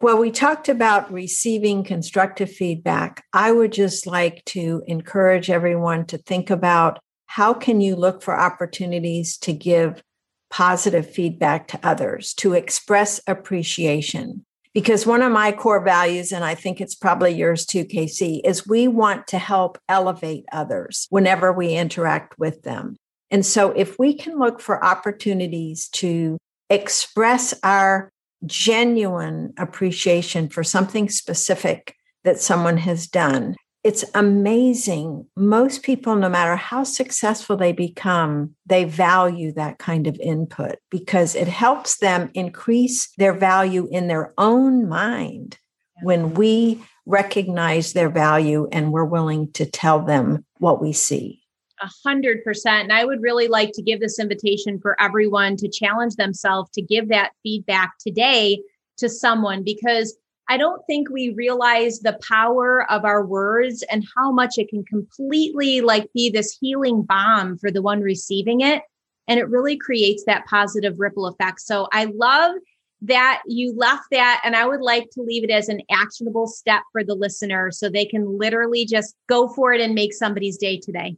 Well, 0.02 0.18
we 0.18 0.32
talked 0.32 0.68
about 0.68 1.12
receiving 1.12 1.84
constructive 1.84 2.50
feedback. 2.50 3.24
I 3.32 3.52
would 3.52 3.72
just 3.72 4.04
like 4.04 4.44
to 4.46 4.82
encourage 4.88 5.48
everyone 5.48 6.06
to 6.06 6.18
think 6.18 6.50
about 6.50 6.98
how 7.26 7.54
can 7.54 7.80
you 7.80 7.94
look 7.94 8.20
for 8.20 8.36
opportunities 8.36 9.38
to 9.38 9.52
give 9.52 10.02
positive 10.50 11.08
feedback 11.08 11.68
to 11.68 11.78
others, 11.84 12.34
to 12.34 12.54
express 12.54 13.20
appreciation? 13.28 14.44
Because 14.74 15.06
one 15.06 15.22
of 15.22 15.30
my 15.30 15.52
core 15.52 15.84
values, 15.84 16.32
and 16.32 16.44
I 16.44 16.56
think 16.56 16.80
it's 16.80 16.96
probably 16.96 17.30
yours 17.30 17.64
too, 17.64 17.84
Casey, 17.84 18.40
is 18.44 18.66
we 18.66 18.88
want 18.88 19.28
to 19.28 19.38
help 19.38 19.78
elevate 19.88 20.46
others 20.50 21.06
whenever 21.10 21.52
we 21.52 21.74
interact 21.74 22.36
with 22.40 22.62
them. 22.62 22.96
And 23.30 23.46
so 23.46 23.70
if 23.70 24.00
we 24.00 24.14
can 24.14 24.40
look 24.40 24.60
for 24.60 24.84
opportunities 24.84 25.88
to 25.90 26.38
express 26.68 27.54
our 27.62 28.11
genuine 28.46 29.52
appreciation 29.58 30.48
for 30.48 30.64
something 30.64 31.08
specific 31.08 31.94
that 32.24 32.40
someone 32.40 32.76
has 32.78 33.06
done, 33.06 33.56
it's 33.84 34.04
amazing. 34.14 35.26
Most 35.36 35.82
people, 35.82 36.14
no 36.14 36.28
matter 36.28 36.54
how 36.54 36.84
successful 36.84 37.56
they 37.56 37.72
become, 37.72 38.54
they 38.64 38.84
value 38.84 39.52
that 39.54 39.78
kind 39.78 40.06
of 40.06 40.18
input 40.20 40.76
because 40.90 41.34
it 41.34 41.48
helps 41.48 41.98
them 41.98 42.30
increase 42.34 43.12
their 43.18 43.32
value 43.32 43.88
in 43.90 44.06
their 44.06 44.32
own 44.38 44.88
mind 44.88 45.58
when 46.02 46.34
we 46.34 46.82
recognize 47.06 47.92
their 47.92 48.08
value 48.08 48.68
and 48.70 48.92
we're 48.92 49.04
willing 49.04 49.50
to 49.52 49.66
tell 49.66 50.00
them 50.00 50.44
what 50.58 50.80
we 50.80 50.92
see. 50.92 51.41
A 51.82 51.90
hundred 52.04 52.44
percent. 52.44 52.84
And 52.84 52.92
I 52.92 53.04
would 53.04 53.22
really 53.22 53.48
like 53.48 53.72
to 53.72 53.82
give 53.82 53.98
this 53.98 54.20
invitation 54.20 54.78
for 54.78 55.00
everyone 55.00 55.56
to 55.56 55.68
challenge 55.68 56.14
themselves 56.14 56.70
to 56.74 56.82
give 56.82 57.08
that 57.08 57.32
feedback 57.42 57.94
today 57.98 58.62
to 58.98 59.08
someone 59.08 59.64
because 59.64 60.16
I 60.48 60.58
don't 60.58 60.82
think 60.86 61.10
we 61.10 61.30
realize 61.30 62.00
the 62.00 62.18
power 62.28 62.88
of 62.90 63.04
our 63.04 63.24
words 63.24 63.82
and 63.90 64.06
how 64.16 64.30
much 64.30 64.58
it 64.58 64.68
can 64.68 64.84
completely 64.84 65.80
like 65.80 66.08
be 66.12 66.30
this 66.30 66.56
healing 66.60 67.02
balm 67.02 67.58
for 67.58 67.70
the 67.70 67.82
one 67.82 68.00
receiving 68.00 68.60
it. 68.60 68.82
And 69.26 69.40
it 69.40 69.48
really 69.48 69.76
creates 69.76 70.24
that 70.26 70.46
positive 70.46 71.00
ripple 71.00 71.26
effect. 71.26 71.60
So 71.60 71.88
I 71.92 72.04
love 72.14 72.54
that 73.02 73.42
you 73.46 73.74
left 73.76 74.04
that. 74.12 74.40
And 74.44 74.54
I 74.54 74.66
would 74.66 74.82
like 74.82 75.10
to 75.12 75.22
leave 75.22 75.42
it 75.42 75.50
as 75.50 75.68
an 75.68 75.80
actionable 75.90 76.46
step 76.46 76.82
for 76.92 77.02
the 77.02 77.14
listener 77.14 77.72
so 77.72 77.88
they 77.88 78.04
can 78.04 78.38
literally 78.38 78.84
just 78.84 79.16
go 79.28 79.48
for 79.48 79.72
it 79.72 79.80
and 79.80 79.94
make 79.94 80.12
somebody's 80.12 80.58
day 80.58 80.78
today. 80.78 81.16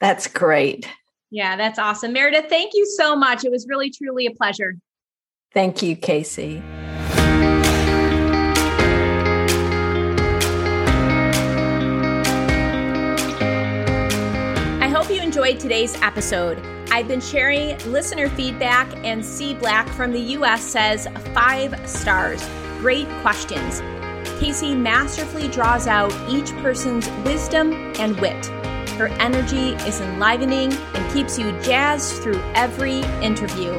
That's 0.00 0.26
great. 0.26 0.88
Yeah, 1.30 1.56
that's 1.56 1.78
awesome. 1.78 2.12
Meredith, 2.12 2.46
thank 2.48 2.72
you 2.74 2.86
so 2.86 3.14
much. 3.14 3.44
It 3.44 3.50
was 3.50 3.66
really, 3.68 3.90
truly 3.90 4.26
a 4.26 4.30
pleasure. 4.30 4.76
Thank 5.52 5.82
you, 5.82 5.96
Casey. 5.96 6.62
I 14.80 14.88
hope 14.88 15.10
you 15.10 15.20
enjoyed 15.20 15.58
today's 15.60 16.00
episode. 16.00 16.62
I've 16.90 17.08
been 17.08 17.20
sharing 17.20 17.76
listener 17.90 18.28
feedback, 18.30 18.88
and 19.04 19.24
C 19.24 19.54
Black 19.54 19.88
from 19.90 20.12
the 20.12 20.20
US 20.20 20.62
says 20.62 21.06
five 21.34 21.88
stars. 21.88 22.46
Great 22.78 23.08
questions. 23.20 23.80
Casey 24.40 24.74
masterfully 24.74 25.48
draws 25.48 25.86
out 25.86 26.12
each 26.30 26.52
person's 26.62 27.08
wisdom 27.24 27.72
and 27.98 28.18
wit. 28.20 28.50
Her 28.98 29.08
energy 29.20 29.76
is 29.86 30.00
enlivening 30.00 30.72
and 30.72 31.12
keeps 31.12 31.38
you 31.38 31.52
jazzed 31.62 32.20
through 32.20 32.42
every 32.54 33.02
interview. 33.22 33.78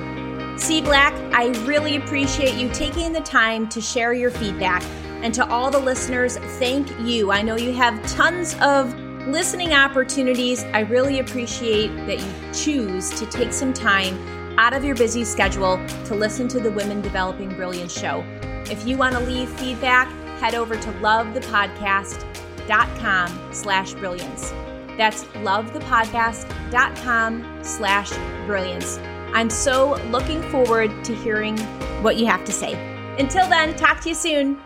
C 0.58 0.82
Black, 0.82 1.14
I 1.34 1.48
really 1.66 1.98
appreciate 1.98 2.56
you 2.56 2.70
taking 2.70 3.12
the 3.12 3.20
time 3.20 3.68
to 3.70 3.82
share 3.82 4.14
your 4.14 4.32
feedback. 4.32 4.82
And 5.22 5.34
to 5.34 5.46
all 5.50 5.70
the 5.70 5.80
listeners, 5.80 6.38
thank 6.58 6.90
you. 7.02 7.34
I 7.34 7.42
know 7.42 7.58
you 7.58 7.74
have 7.74 8.02
tons 8.14 8.56
of 8.62 8.98
listening 9.28 9.74
opportunities. 9.74 10.64
I 10.74 10.80
really 10.80 11.20
appreciate 11.20 11.90
that 12.08 12.22
you 12.22 12.32
choose 12.54 13.10
to 13.20 13.26
take 13.26 13.52
some 13.52 13.74
time 13.74 14.18
out 14.58 14.74
of 14.74 14.86
your 14.86 14.96
busy 14.96 15.26
schedule 15.26 15.86
to 16.06 16.16
listen 16.16 16.48
to 16.48 16.62
the 16.62 16.72
Women 16.72 17.02
Developing 17.02 17.54
Brilliance 17.56 17.92
show. 17.92 18.24
If 18.72 18.88
you 18.88 18.96
want 18.96 19.16
to 19.16 19.22
leave 19.22 19.50
feedback, 19.60 20.10
head 20.40 20.56
over 20.56 20.78
to 20.78 20.92
lovethepodcast.com 20.94 23.50
slash 23.52 23.94
brilliance. 23.96 24.54
That's 25.00 25.24
lovethepodcast.com 25.24 27.64
slash 27.64 28.12
brilliance. 28.46 29.00
I'm 29.34 29.50
so 29.50 29.96
looking 30.12 30.44
forward 30.52 30.92
to 31.06 31.16
hearing 31.16 31.58
what 32.04 32.18
you 32.18 32.26
have 32.26 32.44
to 32.44 32.52
say. 32.52 32.74
Until 33.18 33.48
then, 33.48 33.78
talk 33.78 34.02
to 34.02 34.10
you 34.10 34.16
soon. 34.16 34.60